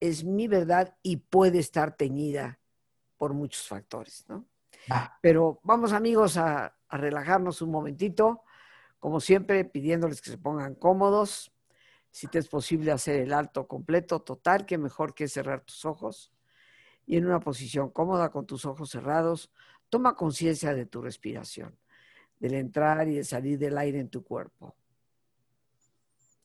es 0.00 0.24
mi 0.24 0.48
verdad 0.48 0.96
y 1.02 1.16
puede 1.16 1.58
estar 1.58 1.94
teñida 1.94 2.58
por 3.18 3.34
muchos 3.34 3.68
factores, 3.68 4.24
¿no? 4.28 4.46
Pero 5.20 5.60
vamos 5.62 5.92
amigos 5.92 6.38
a, 6.38 6.74
a 6.88 6.96
relajarnos 6.96 7.60
un 7.60 7.70
momentito, 7.70 8.42
como 8.98 9.20
siempre 9.20 9.62
pidiéndoles 9.66 10.22
que 10.22 10.30
se 10.30 10.38
pongan 10.38 10.74
cómodos, 10.74 11.52
si 12.10 12.28
te 12.28 12.38
es 12.38 12.48
posible 12.48 12.92
hacer 12.92 13.16
el 13.16 13.32
alto 13.32 13.68
completo, 13.68 14.20
total, 14.22 14.64
que 14.64 14.78
mejor 14.78 15.14
que 15.14 15.28
cerrar 15.28 15.60
tus 15.60 15.84
ojos 15.84 16.32
y 17.06 17.16
en 17.16 17.26
una 17.26 17.40
posición 17.40 17.90
cómoda 17.90 18.30
con 18.30 18.46
tus 18.46 18.64
ojos 18.64 18.90
cerrados, 18.90 19.52
toma 19.88 20.14
conciencia 20.16 20.74
de 20.74 20.86
tu 20.86 21.02
respiración. 21.02 21.76
del 22.38 22.54
entrar 22.54 23.06
y 23.06 23.18
el 23.18 23.24
salir 23.26 23.58
del 23.58 23.76
aire 23.76 24.00
en 24.00 24.08
tu 24.08 24.24
cuerpo. 24.24 24.74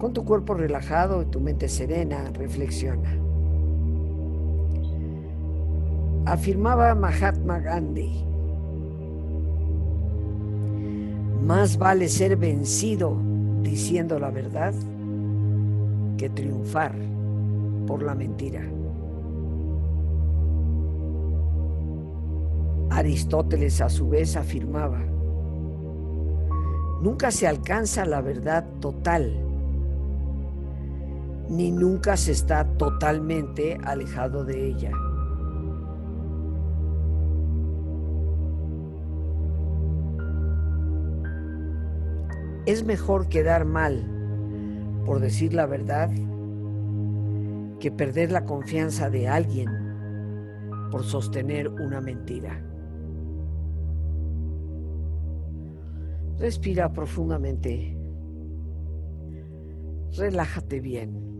Con 0.00 0.14
tu 0.14 0.24
cuerpo 0.24 0.54
relajado 0.54 1.20
y 1.20 1.26
tu 1.26 1.40
mente 1.40 1.68
serena, 1.68 2.30
reflexiona. 2.32 3.10
Afirmaba 6.24 6.94
Mahatma 6.94 7.58
Gandhi, 7.58 8.24
más 11.46 11.76
vale 11.76 12.08
ser 12.08 12.38
vencido 12.38 13.14
diciendo 13.62 14.18
la 14.18 14.30
verdad 14.30 14.72
que 16.16 16.30
triunfar 16.30 16.94
por 17.86 18.02
la 18.02 18.14
mentira. 18.14 18.62
Aristóteles 22.88 23.82
a 23.82 23.90
su 23.90 24.08
vez 24.08 24.34
afirmaba, 24.34 25.00
nunca 27.02 27.30
se 27.30 27.46
alcanza 27.46 28.06
la 28.06 28.22
verdad 28.22 28.64
total 28.80 29.49
ni 31.50 31.72
nunca 31.72 32.16
se 32.16 32.30
está 32.30 32.64
totalmente 32.76 33.76
alejado 33.82 34.44
de 34.44 34.68
ella. 34.68 34.92
Es 42.66 42.84
mejor 42.84 43.28
quedar 43.28 43.64
mal 43.64 44.06
por 45.04 45.18
decir 45.18 45.52
la 45.52 45.66
verdad 45.66 46.08
que 47.80 47.90
perder 47.90 48.30
la 48.30 48.44
confianza 48.44 49.10
de 49.10 49.26
alguien 49.26 49.68
por 50.92 51.02
sostener 51.02 51.68
una 51.68 52.00
mentira. 52.00 52.62
Respira 56.38 56.92
profundamente. 56.92 57.96
Relájate 60.16 60.80
bien. 60.80 61.39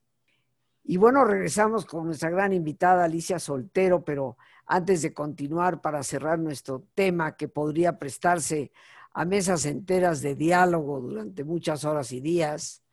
Y 0.83 0.97
bueno, 0.97 1.23
regresamos 1.25 1.85
con 1.85 2.05
nuestra 2.05 2.29
gran 2.29 2.53
invitada 2.53 3.05
Alicia 3.05 3.39
Soltero, 3.39 4.03
pero 4.03 4.37
antes 4.65 5.01
de 5.01 5.13
continuar 5.13 5.81
para 5.81 6.01
cerrar 6.03 6.39
nuestro 6.39 6.87
tema 6.95 7.35
que 7.35 7.47
podría 7.47 7.99
prestarse 7.99 8.71
a 9.13 9.25
mesas 9.25 9.65
enteras 9.65 10.21
de 10.21 10.35
diálogo 10.35 10.99
durante 11.01 11.43
muchas 11.43 11.85
horas 11.85 12.11
y 12.11 12.21
días, 12.21 12.83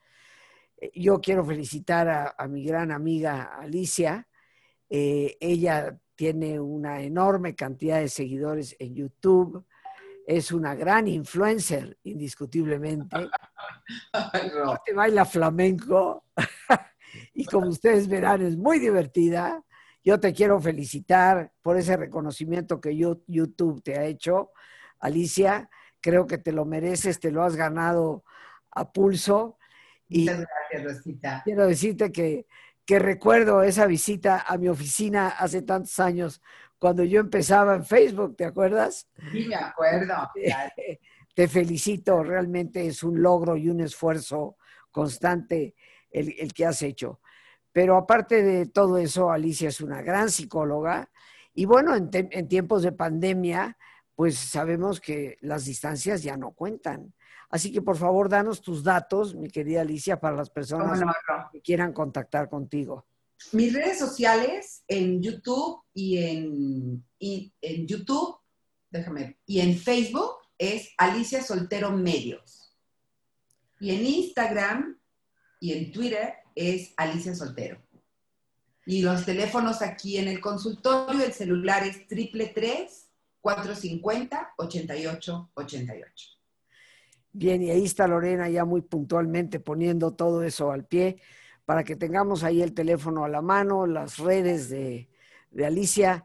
eh, 0.76 0.90
yo 0.94 1.20
quiero 1.20 1.44
felicitar 1.44 2.34
a, 2.36 2.48
mi 2.48 2.64
gran 2.64 2.90
amiga 2.90 3.56
Alicia. 3.58 4.28
Eh, 4.90 5.36
ella 5.40 5.98
tiene 6.14 6.60
una 6.60 7.00
enorme 7.00 7.54
cantidad 7.54 8.00
de 8.00 8.08
seguidores 8.08 8.76
en 8.78 8.94
YouTube. 8.94 9.64
Es 10.26 10.52
una 10.52 10.74
gran 10.74 11.08
influencer, 11.08 11.96
indiscutiblemente. 12.02 13.16
Te 14.84 14.92
baila 14.92 15.24
flamenco 15.24 16.24
y 17.38 17.44
como 17.44 17.68
ustedes 17.68 18.08
verán 18.08 18.42
es 18.42 18.56
muy 18.56 18.80
divertida. 18.80 19.64
Yo 20.02 20.18
te 20.18 20.32
quiero 20.32 20.60
felicitar 20.60 21.52
por 21.62 21.76
ese 21.76 21.96
reconocimiento 21.96 22.80
que 22.80 22.96
YouTube 22.96 23.80
te 23.80 23.96
ha 23.96 24.04
hecho. 24.06 24.50
Alicia, 24.98 25.70
creo 26.00 26.26
que 26.26 26.38
te 26.38 26.50
lo 26.50 26.64
mereces, 26.64 27.20
te 27.20 27.30
lo 27.30 27.44
has 27.44 27.54
ganado 27.54 28.24
a 28.72 28.92
pulso. 28.92 29.56
Y 30.08 30.22
Muchas 30.22 30.46
gracias, 30.70 30.96
Rosita. 30.96 31.42
Quiero 31.44 31.68
decirte 31.68 32.10
que, 32.10 32.48
que 32.84 32.98
recuerdo 32.98 33.62
esa 33.62 33.86
visita 33.86 34.44
a 34.44 34.58
mi 34.58 34.68
oficina 34.68 35.28
hace 35.28 35.62
tantos 35.62 36.00
años, 36.00 36.42
cuando 36.80 37.04
yo 37.04 37.20
empezaba 37.20 37.76
en 37.76 37.84
Facebook, 37.84 38.34
¿te 38.34 38.46
acuerdas? 38.46 39.08
Sí, 39.30 39.46
me 39.46 39.54
acuerdo. 39.54 40.28
Te 41.36 41.46
felicito, 41.46 42.24
realmente 42.24 42.84
es 42.84 43.04
un 43.04 43.22
logro 43.22 43.56
y 43.56 43.68
un 43.68 43.78
esfuerzo 43.78 44.56
constante 44.90 45.76
el, 46.10 46.34
el 46.36 46.52
que 46.52 46.66
has 46.66 46.82
hecho. 46.82 47.20
Pero 47.72 47.96
aparte 47.96 48.42
de 48.42 48.66
todo 48.66 48.98
eso, 48.98 49.30
Alicia 49.30 49.68
es 49.68 49.80
una 49.80 50.02
gran 50.02 50.30
psicóloga 50.30 51.10
y 51.58 51.64
bueno, 51.64 51.96
en, 51.96 52.48
tiempos 52.48 52.84
de 52.84 52.92
pandemia, 52.92 53.76
pues 54.14 54.38
sabemos 54.38 55.00
que 55.00 55.38
las 55.40 55.64
distancias 55.64 56.22
ya 56.22 56.36
no 56.36 56.52
cuentan. 56.52 57.12
Así 57.50 57.72
que 57.72 57.82
por 57.82 57.96
favor, 57.96 58.28
danos 58.28 58.62
tus 58.62 58.84
datos, 58.84 59.34
mi 59.34 59.48
querida 59.48 59.80
Alicia, 59.80 60.20
para 60.20 60.36
las 60.36 60.50
personas 60.50 61.00
que 61.50 61.60
quieran 61.60 61.92
contactar 61.92 62.48
contigo. 62.48 63.08
Mis 63.50 63.72
redes 63.72 63.98
sociales 63.98 64.84
en 64.86 65.20
YouTube 65.20 65.82
y 65.92 66.18
en, 66.18 67.04
y 67.18 67.52
en 67.60 67.86
YouTube, 67.88 68.36
déjame, 68.88 69.40
y 69.44 69.58
en 69.58 69.76
Facebook 69.76 70.34
es 70.58 70.92
Alicia 70.96 71.42
Soltero 71.42 71.90
Medios. 71.90 72.76
Y 73.80 73.96
en 73.96 74.06
Instagram 74.06 74.96
y 75.58 75.72
en 75.72 75.90
Twitter 75.90 76.34
es 76.58 76.92
Alicia 76.96 77.34
Soltero. 77.34 77.78
Y 78.84 79.02
los 79.02 79.24
teléfonos 79.24 79.80
aquí 79.82 80.16
en 80.16 80.28
el 80.28 80.40
consultorio, 80.40 81.24
el 81.24 81.32
celular 81.32 81.84
es 81.84 82.06
triple 82.08 82.52
450 83.40 84.54
8888. 84.56 86.30
Bien, 87.32 87.62
y 87.62 87.70
ahí 87.70 87.84
está 87.84 88.08
Lorena 88.08 88.48
ya 88.48 88.64
muy 88.64 88.80
puntualmente 88.80 89.60
poniendo 89.60 90.14
todo 90.14 90.42
eso 90.42 90.72
al 90.72 90.86
pie 90.86 91.20
para 91.64 91.84
que 91.84 91.96
tengamos 91.96 92.42
ahí 92.42 92.62
el 92.62 92.72
teléfono 92.72 93.24
a 93.24 93.28
la 93.28 93.42
mano, 93.42 93.86
las 93.86 94.18
redes 94.18 94.70
de, 94.70 95.08
Alicia. 95.64 96.24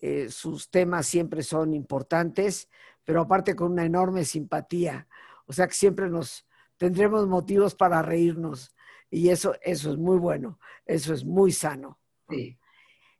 Eh, 0.00 0.28
sus 0.30 0.70
temas 0.70 1.06
siempre 1.06 1.42
son 1.42 1.74
importantes, 1.74 2.68
pero 3.04 3.22
aparte 3.22 3.56
con 3.56 3.72
una 3.72 3.84
enorme 3.84 4.24
simpatía. 4.24 5.08
O 5.46 5.52
sea 5.52 5.66
que 5.66 5.74
siempre 5.74 6.08
nos 6.08 6.46
tendremos 6.76 7.26
motivos 7.26 7.74
para 7.74 8.02
reírnos 8.02 8.73
y 9.10 9.28
eso, 9.28 9.54
eso 9.62 9.92
es 9.92 9.96
muy 9.96 10.18
bueno, 10.18 10.58
eso 10.84 11.14
es 11.14 11.24
muy 11.24 11.52
sano. 11.52 11.98
Sí. 12.28 12.58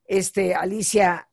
Este, 0.05 0.55
Alicia, 0.55 1.29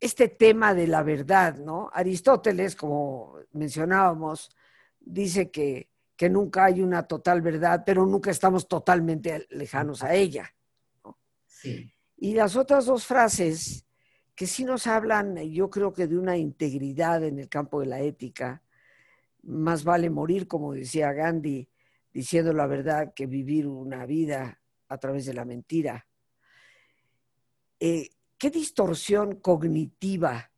este 0.00 0.28
tema 0.28 0.74
de 0.74 0.86
la 0.86 1.02
verdad, 1.02 1.56
¿no? 1.56 1.90
Aristóteles, 1.92 2.74
como 2.74 3.36
mencionábamos, 3.52 4.56
dice 4.98 5.50
que, 5.50 5.90
que 6.16 6.30
nunca 6.30 6.64
hay 6.64 6.80
una 6.80 7.04
total 7.04 7.42
verdad, 7.42 7.82
pero 7.84 8.06
nunca 8.06 8.30
estamos 8.30 8.66
totalmente 8.66 9.46
lejanos 9.50 10.02
a 10.02 10.14
ella. 10.14 10.54
Sí. 11.46 11.92
Y 12.16 12.34
las 12.34 12.56
otras 12.56 12.86
dos 12.86 13.06
frases 13.06 13.86
que 14.34 14.46
sí 14.46 14.64
nos 14.64 14.86
hablan, 14.86 15.36
yo 15.36 15.68
creo 15.68 15.92
que 15.92 16.06
de 16.06 16.16
una 16.16 16.38
integridad 16.38 17.22
en 17.24 17.38
el 17.38 17.50
campo 17.50 17.80
de 17.80 17.86
la 17.86 18.00
ética, 18.00 18.62
más 19.42 19.84
vale 19.84 20.08
morir, 20.08 20.48
como 20.48 20.72
decía 20.72 21.12
Gandhi, 21.12 21.68
diciendo 22.12 22.52
la 22.52 22.66
verdad 22.66 23.12
que 23.14 23.26
vivir 23.26 23.66
una 23.66 24.06
vida 24.06 24.60
a 24.88 24.98
través 24.98 25.26
de 25.26 25.34
la 25.34 25.44
mentira. 25.44 26.06
Eh, 27.78 28.10
¿Qué 28.36 28.50
distorsión 28.50 29.36
cognitiva 29.36 30.50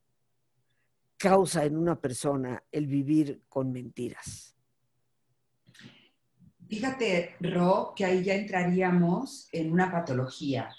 causa 1.16 1.64
en 1.64 1.76
una 1.76 2.00
persona 2.00 2.62
el 2.70 2.86
vivir 2.86 3.42
con 3.48 3.72
mentiras? 3.72 4.56
Fíjate, 6.68 7.36
Ro, 7.40 7.92
que 7.94 8.04
ahí 8.04 8.24
ya 8.24 8.34
entraríamos 8.34 9.48
en 9.52 9.72
una 9.72 9.92
patología, 9.92 10.74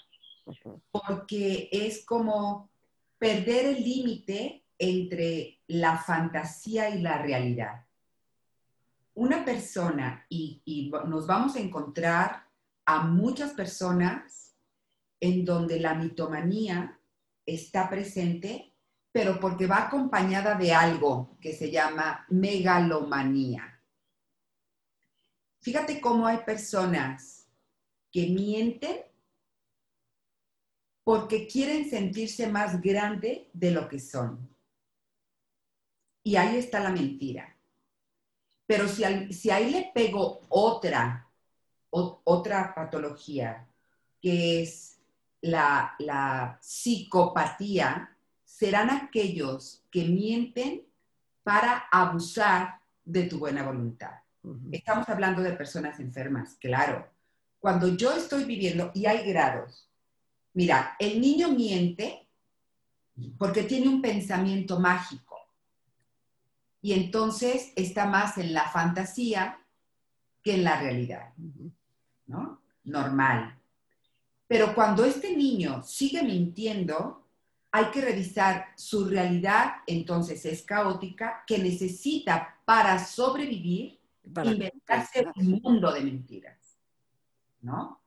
porque 0.90 1.68
es 1.70 2.04
como 2.04 2.70
perder 3.16 3.66
el 3.66 3.84
límite 3.84 4.64
entre 4.76 5.60
la 5.68 5.98
fantasía 5.98 6.90
y 6.90 7.00
la 7.00 7.22
realidad 7.22 7.83
una 9.14 9.44
persona, 9.44 10.26
y, 10.28 10.90
nos 11.06 11.26
vamos 11.26 11.56
a 11.56 11.60
encontrar 11.60 12.48
a 12.84 13.04
muchas 13.04 13.52
personas 13.52 14.54
en 15.20 15.44
donde 15.44 15.80
la 15.80 15.94
mitomanía 15.94 16.98
está 17.46 17.88
presente, 17.88 18.72
pero 19.12 19.38
porque 19.38 19.66
va 19.66 19.86
acompañada 19.86 20.56
de 20.56 20.74
algo 20.74 21.36
que 21.40 21.52
se 21.52 21.70
llama 21.70 22.26
megalomanía. 22.28 23.80
Fíjate 25.60 26.00
cómo 26.00 26.26
hay 26.26 26.38
personas 26.38 27.48
que 28.10 28.28
mienten 28.28 28.98
porque 31.04 31.46
quieren 31.46 31.88
sentirse 31.88 32.48
más 32.48 32.80
grande 32.80 33.48
de 33.52 33.70
lo 33.70 33.88
que 33.88 34.00
son. 34.00 34.54
Y 36.22 36.36
ahí 36.36 36.56
está 36.56 36.80
la 36.80 36.90
mentira. 36.90 37.53
Pero 38.66 38.88
si, 38.88 39.32
si 39.32 39.50
ahí 39.50 39.70
le 39.70 39.90
pego 39.94 40.40
otra, 40.48 41.28
otra 41.90 42.74
patología, 42.74 43.66
que 44.20 44.62
es 44.62 44.98
la, 45.40 45.94
la 45.98 46.58
psicopatía, 46.62 48.16
serán 48.44 48.90
aquellos 48.90 49.82
que 49.90 50.04
mienten 50.04 50.82
para 51.42 51.86
abusar 51.90 52.80
de 53.04 53.24
tu 53.24 53.38
buena 53.38 53.62
voluntad. 53.62 54.12
Estamos 54.72 55.08
hablando 55.08 55.42
de 55.42 55.52
personas 55.52 56.00
enfermas, 56.00 56.56
claro. 56.60 57.08
Cuando 57.58 57.96
yo 57.96 58.12
estoy 58.12 58.44
viviendo, 58.44 58.90
y 58.94 59.06
hay 59.06 59.26
grados, 59.28 59.90
mira, 60.52 60.96
el 60.98 61.20
niño 61.20 61.50
miente 61.50 62.28
porque 63.38 63.62
tiene 63.62 63.88
un 63.88 64.02
pensamiento 64.02 64.80
mágico 64.80 65.33
y 66.84 66.92
entonces 66.92 67.72
está 67.76 68.04
más 68.04 68.36
en 68.36 68.52
la 68.52 68.68
fantasía 68.68 69.58
que 70.42 70.56
en 70.56 70.64
la 70.64 70.78
realidad, 70.78 71.32
¿no? 72.26 72.60
Normal. 72.84 73.58
Pero 74.46 74.74
cuando 74.74 75.02
este 75.06 75.34
niño 75.34 75.82
sigue 75.82 76.22
mintiendo, 76.22 77.26
hay 77.70 77.86
que 77.86 78.02
revisar 78.02 78.66
su 78.76 79.06
realidad, 79.06 79.76
entonces 79.86 80.44
es 80.44 80.60
caótica, 80.60 81.42
que 81.46 81.56
necesita 81.56 82.60
para 82.66 83.02
sobrevivir 83.02 83.98
inventarse 84.22 85.26
un 85.36 85.62
mundo 85.62 85.90
de 85.90 86.02
mentiras, 86.02 86.76
¿no? 87.62 87.98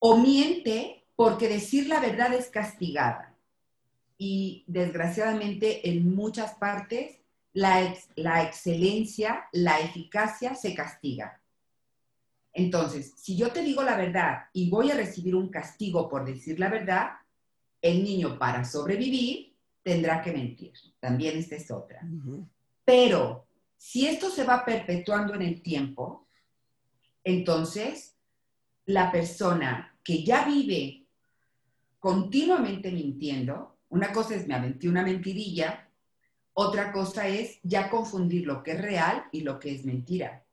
O 0.00 0.18
miente 0.18 1.06
porque 1.14 1.46
decir 1.46 1.86
la 1.86 2.00
verdad 2.00 2.34
es 2.34 2.48
castigada. 2.48 3.32
Y 4.18 4.64
desgraciadamente 4.66 5.88
en 5.88 6.16
muchas 6.16 6.54
partes 6.54 7.20
la, 7.54 7.94
la 8.16 8.42
excelencia, 8.42 9.46
la 9.52 9.80
eficacia 9.80 10.54
se 10.54 10.74
castiga. 10.74 11.40
Entonces, 12.52 13.14
si 13.16 13.36
yo 13.36 13.50
te 13.50 13.62
digo 13.62 13.82
la 13.82 13.96
verdad 13.96 14.44
y 14.52 14.70
voy 14.70 14.90
a 14.90 14.96
recibir 14.96 15.34
un 15.34 15.48
castigo 15.48 16.08
por 16.08 16.24
decir 16.24 16.60
la 16.60 16.68
verdad, 16.68 17.12
el 17.80 18.04
niño 18.04 18.38
para 18.38 18.64
sobrevivir 18.64 19.54
tendrá 19.82 20.22
que 20.22 20.32
mentir. 20.32 20.72
También 21.00 21.36
esta 21.36 21.56
es 21.56 21.70
otra. 21.70 22.00
Pero 22.84 23.46
si 23.76 24.06
esto 24.06 24.30
se 24.30 24.44
va 24.44 24.64
perpetuando 24.64 25.34
en 25.34 25.42
el 25.42 25.62
tiempo, 25.62 26.28
entonces 27.22 28.16
la 28.86 29.10
persona 29.10 29.98
que 30.02 30.24
ya 30.24 30.44
vive 30.46 31.06
continuamente 31.98 32.90
mintiendo, 32.92 33.78
una 33.88 34.12
cosa 34.12 34.34
es 34.34 34.46
me 34.46 34.54
aventé 34.54 34.88
una 34.88 35.02
mentirilla, 35.02 35.88
otra 36.54 36.92
cosa 36.92 37.28
es 37.28 37.58
ya 37.62 37.90
confundir 37.90 38.46
lo 38.46 38.62
que 38.62 38.72
es 38.72 38.80
real 38.80 39.24
y 39.32 39.42
lo 39.42 39.58
que 39.58 39.74
es 39.74 39.84
mentira. 39.84 40.44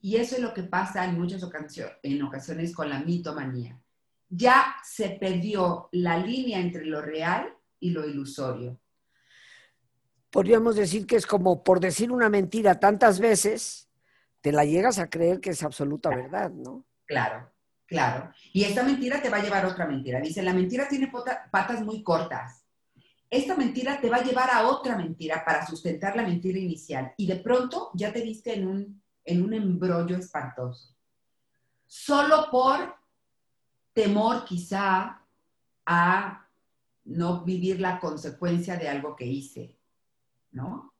Y 0.00 0.16
eso 0.16 0.36
es 0.36 0.42
lo 0.42 0.52
que 0.52 0.62
pasa 0.62 1.04
en 1.04 1.18
muchas 1.18 1.42
ocasiones, 1.42 1.96
en 2.02 2.22
ocasiones 2.22 2.74
con 2.74 2.90
la 2.90 3.00
mitomanía. 3.00 3.80
Ya 4.28 4.76
se 4.84 5.10
perdió 5.10 5.88
la 5.92 6.18
línea 6.18 6.60
entre 6.60 6.84
lo 6.84 7.00
real 7.00 7.54
y 7.80 7.90
lo 7.90 8.06
ilusorio 8.06 8.78
podríamos 10.36 10.76
decir 10.76 11.06
que 11.06 11.16
es 11.16 11.26
como 11.26 11.64
por 11.64 11.80
decir 11.80 12.12
una 12.12 12.28
mentira 12.28 12.78
tantas 12.78 13.20
veces, 13.20 13.88
te 14.42 14.52
la 14.52 14.66
llegas 14.66 14.98
a 14.98 15.08
creer 15.08 15.40
que 15.40 15.48
es 15.48 15.62
absoluta 15.62 16.10
verdad, 16.10 16.50
¿no? 16.50 16.84
Claro, 17.06 17.50
claro. 17.86 18.30
Y 18.52 18.64
esta 18.64 18.82
mentira 18.82 19.22
te 19.22 19.30
va 19.30 19.38
a 19.38 19.42
llevar 19.42 19.64
a 19.64 19.68
otra 19.68 19.86
mentira. 19.86 20.20
Dice, 20.20 20.42
la 20.42 20.52
mentira 20.52 20.88
tiene 20.90 21.10
patas 21.50 21.80
muy 21.82 22.02
cortas. 22.02 22.65
Esta 23.30 23.56
mentira 23.56 24.00
te 24.00 24.08
va 24.08 24.18
a 24.18 24.24
llevar 24.24 24.50
a 24.50 24.68
otra 24.68 24.96
mentira 24.96 25.44
para 25.44 25.66
sustentar 25.66 26.16
la 26.16 26.22
mentira 26.22 26.58
inicial. 26.58 27.12
Y 27.16 27.26
de 27.26 27.36
pronto 27.36 27.90
ya 27.94 28.12
te 28.12 28.22
viste 28.22 28.54
en 28.54 28.66
un, 28.66 29.02
en 29.24 29.42
un 29.42 29.54
embrollo 29.54 30.16
espantoso. 30.16 30.94
Solo 31.86 32.48
por 32.50 32.94
temor 33.92 34.44
quizá 34.44 35.22
a 35.86 36.48
no 37.04 37.44
vivir 37.44 37.80
la 37.80 37.98
consecuencia 37.98 38.76
de 38.76 38.88
algo 38.88 39.14
que 39.14 39.26
hice 39.26 39.76
¿no? 40.56 40.94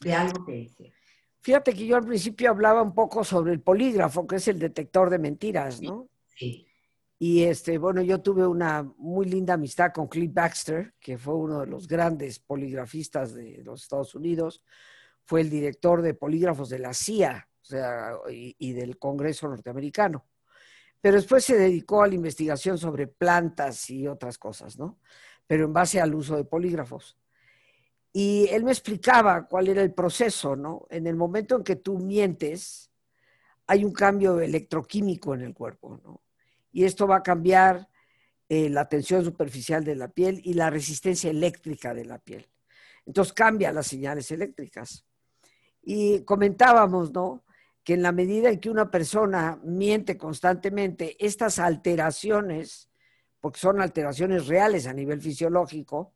De 0.00 0.14
algo 0.14 0.44
que 0.44 0.52
dice. 0.52 0.92
Fíjate 1.40 1.74
que 1.74 1.86
yo 1.86 1.96
al 1.96 2.06
principio 2.06 2.50
hablaba 2.50 2.82
un 2.82 2.94
poco 2.94 3.24
sobre 3.24 3.52
el 3.52 3.60
polígrafo, 3.60 4.26
que 4.26 4.36
es 4.36 4.48
el 4.48 4.58
detector 4.58 5.10
de 5.10 5.18
mentiras, 5.18 5.82
¿no? 5.82 6.08
Sí. 6.36 6.67
Y 7.18 7.42
este, 7.42 7.78
bueno, 7.78 8.00
yo 8.00 8.20
tuve 8.20 8.46
una 8.46 8.84
muy 8.96 9.26
linda 9.26 9.54
amistad 9.54 9.92
con 9.92 10.06
Cliff 10.06 10.32
Baxter, 10.32 10.94
que 11.00 11.18
fue 11.18 11.34
uno 11.34 11.60
de 11.60 11.66
los 11.66 11.88
grandes 11.88 12.38
poligrafistas 12.38 13.34
de 13.34 13.60
los 13.64 13.82
Estados 13.82 14.14
Unidos. 14.14 14.62
Fue 15.24 15.40
el 15.40 15.50
director 15.50 16.00
de 16.00 16.14
polígrafos 16.14 16.68
de 16.68 16.78
la 16.78 16.94
CIA, 16.94 17.48
o 17.60 17.64
sea, 17.64 18.12
y, 18.30 18.54
y 18.58 18.72
del 18.72 18.98
Congreso 18.98 19.48
norteamericano. 19.48 20.26
Pero 21.00 21.16
después 21.16 21.44
se 21.44 21.58
dedicó 21.58 22.02
a 22.02 22.08
la 22.08 22.14
investigación 22.14 22.78
sobre 22.78 23.08
plantas 23.08 23.90
y 23.90 24.06
otras 24.06 24.38
cosas, 24.38 24.78
¿no? 24.78 25.00
Pero 25.46 25.64
en 25.64 25.72
base 25.72 26.00
al 26.00 26.14
uso 26.14 26.36
de 26.36 26.44
polígrafos. 26.44 27.18
Y 28.12 28.48
él 28.50 28.64
me 28.64 28.72
explicaba 28.72 29.46
cuál 29.46 29.68
era 29.68 29.82
el 29.82 29.92
proceso, 29.92 30.54
¿no? 30.54 30.86
En 30.88 31.06
el 31.08 31.16
momento 31.16 31.56
en 31.56 31.64
que 31.64 31.76
tú 31.76 31.98
mientes, 31.98 32.90
hay 33.66 33.84
un 33.84 33.92
cambio 33.92 34.40
electroquímico 34.40 35.34
en 35.34 35.42
el 35.42 35.54
cuerpo, 35.54 36.00
¿no? 36.02 36.22
Y 36.72 36.84
esto 36.84 37.06
va 37.06 37.16
a 37.16 37.22
cambiar 37.22 37.88
eh, 38.48 38.68
la 38.68 38.88
tensión 38.88 39.24
superficial 39.24 39.84
de 39.84 39.96
la 39.96 40.08
piel 40.08 40.40
y 40.44 40.54
la 40.54 40.70
resistencia 40.70 41.30
eléctrica 41.30 41.94
de 41.94 42.04
la 42.04 42.18
piel. 42.18 42.46
Entonces 43.04 43.32
cambia 43.32 43.72
las 43.72 43.86
señales 43.86 44.30
eléctricas. 44.30 45.06
Y 45.82 46.22
comentábamos, 46.24 47.12
¿no? 47.12 47.44
Que 47.82 47.94
en 47.94 48.02
la 48.02 48.12
medida 48.12 48.50
en 48.50 48.60
que 48.60 48.70
una 48.70 48.90
persona 48.90 49.58
miente 49.64 50.18
constantemente, 50.18 51.16
estas 51.24 51.58
alteraciones, 51.58 52.90
porque 53.40 53.60
son 53.60 53.80
alteraciones 53.80 54.46
reales 54.46 54.86
a 54.86 54.92
nivel 54.92 55.20
fisiológico, 55.20 56.12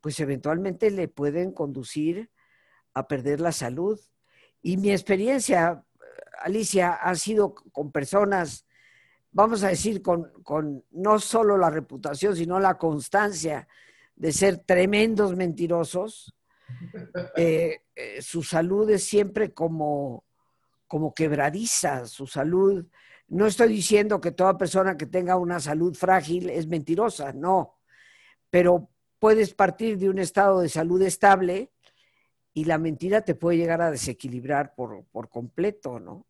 pues 0.00 0.20
eventualmente 0.20 0.90
le 0.90 1.08
pueden 1.08 1.52
conducir 1.52 2.30
a 2.94 3.06
perder 3.06 3.40
la 3.40 3.52
salud. 3.52 4.00
Y 4.62 4.76
mi 4.76 4.90
experiencia, 4.90 5.84
Alicia, 6.40 6.92
ha 6.92 7.14
sido 7.14 7.54
con 7.54 7.92
personas, 7.92 8.66
vamos 9.32 9.62
a 9.62 9.68
decir, 9.68 10.02
con, 10.02 10.84
no 10.90 11.18
solo 11.18 11.56
la 11.56 11.70
reputación, 11.70 12.36
sino 12.36 12.58
la 12.58 12.76
constancia 12.78 13.68
de 14.14 14.32
ser 14.32 14.58
tremendos 14.58 15.36
mentirosos. 15.36 16.34
Eh, 17.36 17.82
eh, 17.96 18.22
su 18.22 18.44
salud 18.44 18.88
es 18.90 19.02
siempre 19.02 19.52
como, 19.52 20.22
como 20.86 21.12
quebradiza, 21.12 22.06
su 22.06 22.28
salud. 22.28 22.86
No 23.26 23.46
estoy 23.46 23.70
diciendo 23.70 24.20
que 24.20 24.30
toda 24.30 24.56
persona 24.56 24.96
que 24.96 25.06
tenga 25.06 25.36
una 25.36 25.58
salud 25.58 25.96
frágil 25.96 26.48
es 26.48 26.68
mentirosa, 26.68 27.32
no, 27.32 27.80
pero 28.50 28.88
puedes 29.18 29.54
partir 29.54 29.98
de 29.98 30.08
un 30.08 30.18
estado 30.18 30.60
de 30.60 30.68
salud 30.68 31.02
estable 31.02 31.70
y 32.52 32.64
la 32.64 32.78
mentira 32.78 33.22
te 33.22 33.34
puede 33.34 33.58
llegar 33.58 33.80
a 33.80 33.90
desequilibrar 33.90 34.74
por, 34.74 35.06
completo, 35.28 36.00
¿no? 36.00 36.26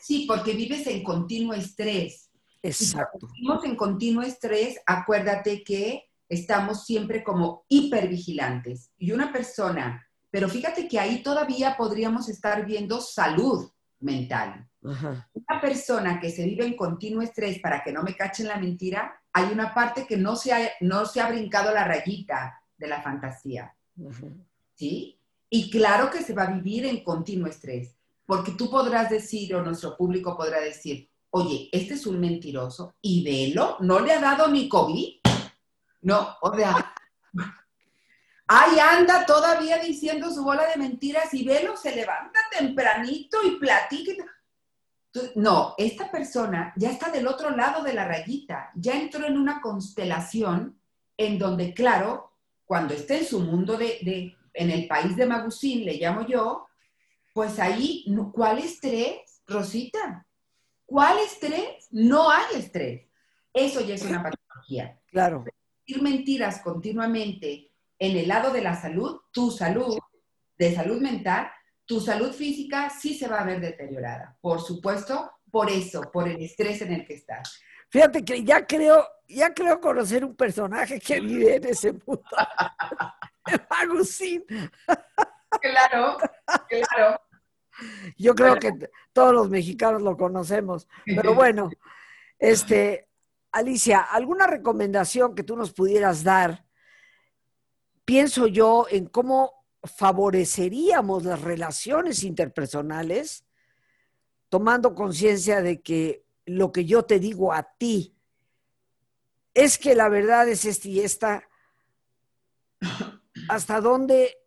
Sí, 0.00 0.24
porque 0.28 0.52
vives 0.52 0.86
en 0.86 1.02
continuo 1.02 1.54
estrés. 1.54 2.27
Exacto. 2.62 3.28
Si 3.28 3.40
vivimos 3.40 3.64
en 3.64 3.76
continuo 3.76 4.22
estrés, 4.22 4.80
acuérdate 4.86 5.62
que 5.62 6.08
estamos 6.28 6.84
siempre 6.84 7.22
como 7.24 7.64
hipervigilantes. 7.68 8.90
Y 8.98 9.12
una 9.12 9.32
persona, 9.32 10.06
pero 10.30 10.48
fíjate 10.48 10.88
que 10.88 10.98
ahí 10.98 11.22
todavía 11.22 11.76
podríamos 11.76 12.28
estar 12.28 12.64
viendo 12.66 13.00
salud 13.00 13.70
mental. 14.00 14.68
Una 14.80 15.60
persona 15.60 16.20
que 16.20 16.30
se 16.30 16.44
vive 16.44 16.64
en 16.64 16.76
continuo 16.76 17.22
estrés 17.22 17.58
para 17.60 17.82
que 17.82 17.92
no 17.92 18.02
me 18.02 18.16
cachen 18.16 18.46
la 18.48 18.58
mentira, 18.58 19.20
hay 19.32 19.52
una 19.52 19.74
parte 19.74 20.06
que 20.06 20.16
no 20.16 20.36
se 20.36 20.52
ha, 20.52 20.70
no 20.80 21.04
se 21.06 21.20
ha 21.20 21.28
brincado 21.28 21.72
la 21.72 21.84
rayita 21.84 22.62
de 22.76 22.86
la 22.86 23.02
fantasía. 23.02 23.74
¿Sí? 24.74 25.18
Y 25.50 25.70
claro 25.70 26.10
que 26.10 26.22
se 26.22 26.34
va 26.34 26.44
a 26.44 26.52
vivir 26.52 26.86
en 26.86 27.02
continuo 27.02 27.48
estrés, 27.48 27.96
porque 28.26 28.52
tú 28.52 28.70
podrás 28.70 29.10
decir, 29.10 29.54
o 29.54 29.62
nuestro 29.62 29.96
público 29.96 30.36
podrá 30.36 30.60
decir, 30.60 31.07
oye, 31.30 31.68
este 31.72 31.94
es 31.94 32.06
un 32.06 32.20
mentiroso, 32.20 32.94
y 33.00 33.22
velo, 33.22 33.76
no 33.80 34.00
le 34.00 34.12
ha 34.12 34.20
dado 34.20 34.48
ni 34.48 34.68
COVID. 34.68 35.16
No, 36.02 36.36
o 36.40 36.54
sea, 36.54 36.94
ahí 38.46 38.78
anda 38.78 39.26
todavía 39.26 39.78
diciendo 39.78 40.30
su 40.30 40.42
bola 40.42 40.66
de 40.66 40.76
mentiras 40.76 41.32
y 41.34 41.44
velo, 41.44 41.76
se 41.76 41.94
levanta 41.94 42.38
tempranito 42.56 43.38
y 43.44 43.56
platica. 43.56 44.24
no, 45.34 45.74
esta 45.76 46.10
persona 46.10 46.72
ya 46.76 46.90
está 46.90 47.10
del 47.10 47.26
otro 47.26 47.50
lado 47.50 47.82
de 47.82 47.94
la 47.94 48.06
rayita, 48.06 48.70
ya 48.74 48.92
entró 48.92 49.26
en 49.26 49.36
una 49.36 49.60
constelación 49.60 50.80
en 51.16 51.38
donde, 51.38 51.74
claro, 51.74 52.32
cuando 52.64 52.94
esté 52.94 53.18
en 53.18 53.26
su 53.26 53.40
mundo 53.40 53.76
de, 53.76 54.36
en 54.54 54.70
el 54.70 54.86
país 54.86 55.16
de 55.16 55.26
Magusín, 55.26 55.84
le 55.84 55.94
llamo 55.94 56.26
yo, 56.26 56.68
pues 57.34 57.58
ahí, 57.58 58.04
¿cuál 58.32 58.58
estrés, 58.58 59.42
Rosita? 59.46 60.26
¿Cuál 60.88 61.18
estrés? 61.18 61.86
No 61.90 62.30
hay 62.30 62.56
estrés. 62.56 63.06
Eso 63.52 63.82
ya 63.82 63.94
es 63.94 64.02
una 64.02 64.22
patología. 64.22 64.98
Claro. 65.10 65.44
Decir 65.86 66.02
mentiras 66.02 66.62
continuamente 66.62 67.72
en 67.98 68.16
el 68.16 68.26
lado 68.26 68.50
de 68.54 68.62
la 68.62 68.74
salud, 68.74 69.20
tu 69.30 69.50
salud, 69.50 69.98
de 70.56 70.74
salud 70.74 70.98
mental, 71.02 71.50
tu 71.84 72.00
salud 72.00 72.32
física 72.32 72.88
sí 72.88 73.12
se 73.12 73.28
va 73.28 73.40
a 73.40 73.44
ver 73.44 73.60
deteriorada. 73.60 74.38
Por 74.40 74.62
supuesto, 74.62 75.30
por 75.50 75.68
eso, 75.68 76.10
por 76.10 76.26
el 76.26 76.40
estrés 76.42 76.80
en 76.80 76.94
el 76.94 77.06
que 77.06 77.14
estás. 77.14 77.60
Fíjate 77.90 78.24
que 78.24 78.42
ya 78.42 78.66
creo, 78.66 79.06
ya 79.28 79.52
creo 79.52 79.82
conocer 79.82 80.24
un 80.24 80.34
personaje 80.34 80.98
que 80.98 81.20
vive 81.20 81.56
en 81.56 81.66
ese 81.66 81.92
mundo. 81.92 82.24
Agustín. 83.68 84.42
Claro, 85.60 86.16
claro. 86.66 87.20
Yo 88.16 88.34
creo 88.34 88.56
que 88.56 88.72
todos 89.12 89.32
los 89.32 89.50
mexicanos 89.50 90.02
lo 90.02 90.16
conocemos. 90.16 90.88
Pero 91.04 91.34
bueno, 91.34 91.70
este, 92.38 93.08
Alicia, 93.52 94.00
¿alguna 94.00 94.46
recomendación 94.46 95.34
que 95.34 95.42
tú 95.42 95.56
nos 95.56 95.72
pudieras 95.72 96.22
dar? 96.22 96.64
Pienso 98.04 98.46
yo 98.46 98.86
en 98.90 99.06
cómo 99.06 99.64
favoreceríamos 99.84 101.24
las 101.24 101.40
relaciones 101.40 102.24
interpersonales 102.24 103.44
tomando 104.48 104.94
conciencia 104.94 105.60
de 105.60 105.82
que 105.82 106.24
lo 106.46 106.72
que 106.72 106.84
yo 106.84 107.04
te 107.04 107.18
digo 107.18 107.52
a 107.52 107.62
ti 107.62 108.16
es 109.54 109.78
que 109.78 109.94
la 109.94 110.08
verdad 110.08 110.48
es 110.48 110.64
esta 110.64 110.88
y 110.88 111.00
esta, 111.00 111.48
hasta 113.48 113.80
dónde 113.80 114.38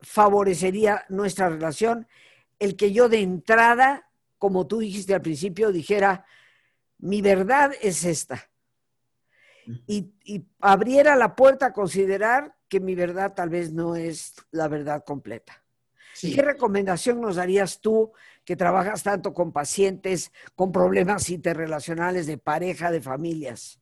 favorecería 0.00 1.04
nuestra 1.08 1.48
relación 1.48 2.06
el 2.58 2.76
que 2.76 2.92
yo 2.92 3.08
de 3.08 3.20
entrada, 3.20 4.10
como 4.38 4.66
tú 4.66 4.78
dijiste 4.78 5.14
al 5.14 5.22
principio, 5.22 5.72
dijera, 5.72 6.24
mi 6.98 7.22
verdad 7.22 7.72
es 7.80 8.04
esta. 8.04 8.50
Y, 9.86 10.12
y 10.24 10.44
abriera 10.60 11.16
la 11.16 11.34
puerta 11.34 11.66
a 11.66 11.72
considerar 11.72 12.54
que 12.68 12.80
mi 12.80 12.94
verdad 12.94 13.34
tal 13.34 13.48
vez 13.48 13.72
no 13.72 13.96
es 13.96 14.34
la 14.50 14.68
verdad 14.68 15.04
completa. 15.04 15.64
¿Qué 16.20 16.42
recomendación 16.42 17.20
nos 17.20 17.36
darías 17.36 17.80
tú 17.80 18.12
que 18.44 18.56
trabajas 18.56 19.02
tanto 19.02 19.34
con 19.34 19.52
pacientes 19.52 20.32
con 20.54 20.70
problemas 20.70 21.28
interrelacionales 21.30 22.26
de 22.26 22.38
pareja, 22.38 22.90
de 22.90 23.00
familias? 23.00 23.80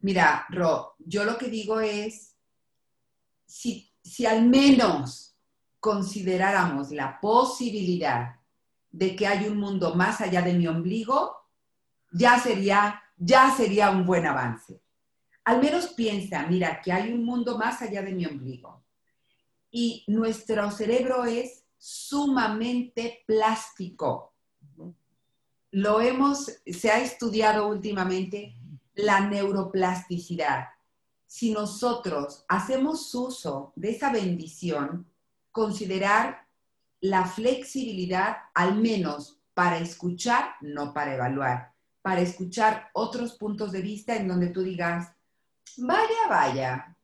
Mira, 0.00 0.46
Ro, 0.50 0.94
yo 0.98 1.24
lo 1.24 1.36
que 1.36 1.48
digo 1.48 1.80
es, 1.80 2.36
si, 3.44 3.92
si 4.02 4.24
al 4.24 4.46
menos 4.46 5.36
consideráramos 5.80 6.90
la 6.90 7.20
posibilidad 7.20 8.36
de 8.90 9.14
que 9.14 9.26
hay 9.26 9.48
un 9.48 9.58
mundo 9.58 9.94
más 9.94 10.20
allá 10.20 10.42
de 10.42 10.54
mi 10.54 10.66
ombligo, 10.66 11.36
ya 12.12 12.38
sería, 12.38 13.02
ya 13.16 13.54
sería 13.54 13.90
un 13.90 14.04
buen 14.06 14.26
avance. 14.26 14.80
Al 15.44 15.60
menos 15.60 15.88
piensa, 15.88 16.46
mira, 16.46 16.80
que 16.82 16.92
hay 16.92 17.12
un 17.12 17.24
mundo 17.24 17.56
más 17.56 17.80
allá 17.80 18.02
de 18.02 18.12
mi 18.12 18.26
ombligo. 18.26 18.84
Y 19.70 20.04
nuestro 20.06 20.70
cerebro 20.70 21.24
es 21.24 21.64
sumamente 21.78 23.22
plástico. 23.26 24.34
Lo 25.70 26.00
hemos, 26.00 26.50
se 26.66 26.90
ha 26.90 27.00
estudiado 27.00 27.68
últimamente 27.68 28.54
la 28.94 29.20
neuroplasticidad. 29.20 30.68
Si 31.26 31.52
nosotros 31.52 32.44
hacemos 32.48 33.14
uso 33.14 33.72
de 33.76 33.90
esa 33.90 34.10
bendición, 34.10 35.07
considerar 35.58 36.46
la 37.00 37.24
flexibilidad 37.24 38.36
al 38.54 38.76
menos 38.76 39.40
para 39.54 39.78
escuchar, 39.78 40.52
no 40.60 40.94
para 40.94 41.16
evaluar, 41.16 41.72
para 42.00 42.20
escuchar 42.20 42.90
otros 42.92 43.34
puntos 43.34 43.72
de 43.72 43.82
vista 43.82 44.14
en 44.14 44.28
donde 44.28 44.50
tú 44.50 44.62
digas, 44.62 45.12
vaya, 45.78 46.28
vaya, 46.28 46.96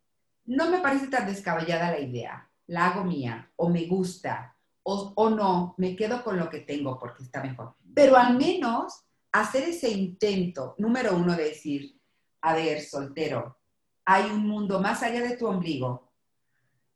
no 0.44 0.70
me 0.70 0.78
parece 0.78 1.08
tan 1.08 1.26
descabellada 1.26 1.90
la 1.90 1.98
idea, 1.98 2.48
la 2.68 2.86
hago 2.86 3.02
mía, 3.02 3.50
o 3.56 3.68
me 3.68 3.86
gusta, 3.86 4.56
o, 4.84 5.12
o 5.16 5.30
no, 5.30 5.74
me 5.78 5.96
quedo 5.96 6.22
con 6.22 6.38
lo 6.38 6.48
que 6.48 6.60
tengo 6.60 6.96
porque 6.96 7.24
está 7.24 7.42
mejor. 7.42 7.74
Pero 7.92 8.16
al 8.16 8.36
menos 8.36 9.04
hacer 9.32 9.64
ese 9.64 9.90
intento, 9.90 10.76
número 10.78 11.16
uno, 11.16 11.34
de 11.34 11.46
decir, 11.46 12.00
a 12.42 12.54
ver, 12.54 12.80
soltero, 12.82 13.58
hay 14.04 14.30
un 14.30 14.46
mundo 14.46 14.80
más 14.80 15.02
allá 15.02 15.22
de 15.22 15.36
tu 15.36 15.48
ombligo. 15.48 16.12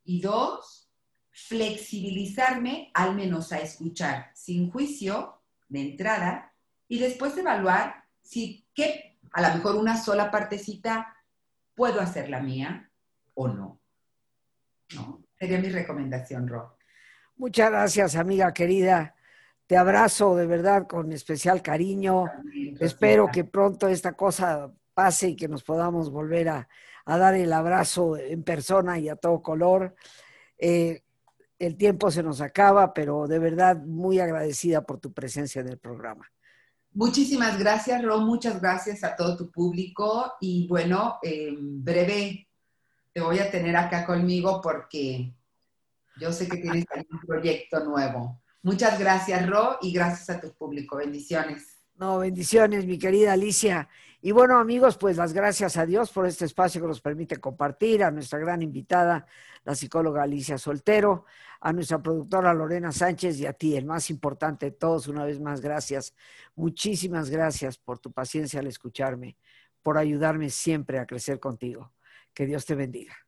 Y 0.05 0.21
dos, 0.21 0.88
flexibilizarme 1.47 2.91
al 2.95 3.15
menos 3.15 3.53
a 3.53 3.59
escuchar 3.59 4.31
sin 4.35 4.71
juicio 4.71 5.43
de 5.69 5.81
entrada 5.81 6.55
y 6.89 6.99
después 6.99 7.37
evaluar 7.37 8.05
si 8.23 8.67
que 8.75 9.19
a 9.33 9.43
lo 9.43 9.55
mejor 9.55 9.77
una 9.77 9.97
sola 9.97 10.31
partecita 10.31 11.15
¿Puedo 11.79 12.01
hacer 12.01 12.29
la 12.29 12.41
mía 12.41 12.91
o 13.35 13.47
no? 13.47 13.81
¿No? 14.97 15.23
Sería 15.39 15.61
mi 15.61 15.69
recomendación, 15.69 16.49
Rob. 16.49 16.73
Muchas 17.37 17.71
gracias, 17.71 18.17
amiga 18.17 18.53
querida. 18.53 19.15
Te 19.65 19.77
abrazo 19.77 20.35
de 20.35 20.49
verdad 20.49 20.89
con 20.89 21.13
especial 21.13 21.63
cariño. 21.63 22.25
Espero 22.81 23.29
que 23.33 23.45
pronto 23.45 23.87
esta 23.87 24.15
cosa 24.15 24.73
pase 24.93 25.29
y 25.29 25.37
que 25.37 25.47
nos 25.47 25.63
podamos 25.63 26.11
volver 26.11 26.49
a, 26.49 26.69
dar 27.07 27.37
el 27.37 27.53
abrazo 27.53 28.17
en 28.17 28.43
persona 28.43 28.99
y 28.99 29.09
a 29.09 29.15
todo 29.15 29.41
color. 29.41 29.95
Eh, 30.59 31.05
el 31.59 31.77
tiempo 31.77 32.11
se 32.11 32.23
nos 32.23 32.41
acaba, 32.41 32.95
pero 32.95 33.27
de 33.27 33.39
verdad 33.39 33.77
muy 33.77 34.21
agradecida 34.21 34.83
por 34.83 34.99
tu 34.99 35.13
presencia 35.13 35.61
en 35.61 35.69
el 35.69 35.79
programa. 35.79 36.31
Muchísimas 36.93 37.59
gracias, 37.59 38.03
Ro. 38.03 38.21
Muchas 38.21 38.61
gracias 38.61 39.05
a 39.05 39.15
todo 39.15 39.37
tu 39.37 39.51
público. 39.51 40.33
Y 40.41 40.67
bueno, 40.67 41.19
en 41.23 41.85
breve 41.85 42.49
te 43.13 43.21
voy 43.21 43.39
a 43.39 43.51
tener 43.51 43.77
acá 43.77 44.07
conmigo 44.07 44.61
porque 44.61 45.33
yo 46.21 46.33
sé 46.33 46.49
que 46.49 46.59
tienes 46.59 46.85
un 47.11 47.21
proyecto 47.21 47.85
nuevo. 47.85 48.41
Muchas 48.63 48.99
gracias, 48.99 49.49
Ro, 49.49 49.79
y 49.81 49.93
gracias 49.93 50.31
a 50.31 50.41
tu 50.41 50.53
público. 50.53 50.97
Bendiciones. 50.97 51.79
No, 51.97 52.19
bendiciones, 52.19 52.87
mi 52.87 52.99
querida 52.99 53.33
Alicia. 53.33 53.89
Y 54.21 54.33
bueno, 54.33 54.59
amigos, 54.59 54.99
pues 54.99 55.17
las 55.17 55.33
gracias 55.33 55.77
a 55.77 55.87
Dios 55.87 56.11
por 56.11 56.27
este 56.27 56.45
espacio 56.45 56.81
que 56.81 56.89
nos 56.89 57.01
permite 57.01 57.37
compartir, 57.37 58.03
a 58.03 58.11
nuestra 58.11 58.41
gran 58.41 58.63
invitada, 58.63 59.27
la 59.65 59.77
psicóloga 59.77 60.25
Alicia 60.25 60.59
Soltero, 60.59 61.25
a 61.61 61.73
nuestra 61.73 62.03
productora 62.03 62.53
Lorena 62.53 62.91
Sánchez 62.91 63.39
y 63.39 63.47
a 63.47 63.53
ti, 63.53 63.77
el 63.77 63.85
más 63.85 64.11
importante 64.11 64.67
de 64.67 64.73
todos, 64.73 65.07
una 65.07 65.25
vez 65.25 65.39
más, 65.39 65.61
gracias. 65.61 66.15
Muchísimas 66.57 67.31
gracias 67.31 67.79
por 67.79 68.01
tu 68.01 68.11
paciencia 68.11 68.59
al 68.59 68.67
escucharme, 68.67 69.37
por 69.85 69.99
ayudarme 69.99 70.51
siempre 70.51 70.99
a 70.99 71.07
crecer 71.07 71.39
contigo. 71.39 71.93
Que 72.35 72.45
Dios 72.45 72.67
te 72.67 72.75
bendiga. 72.75 73.28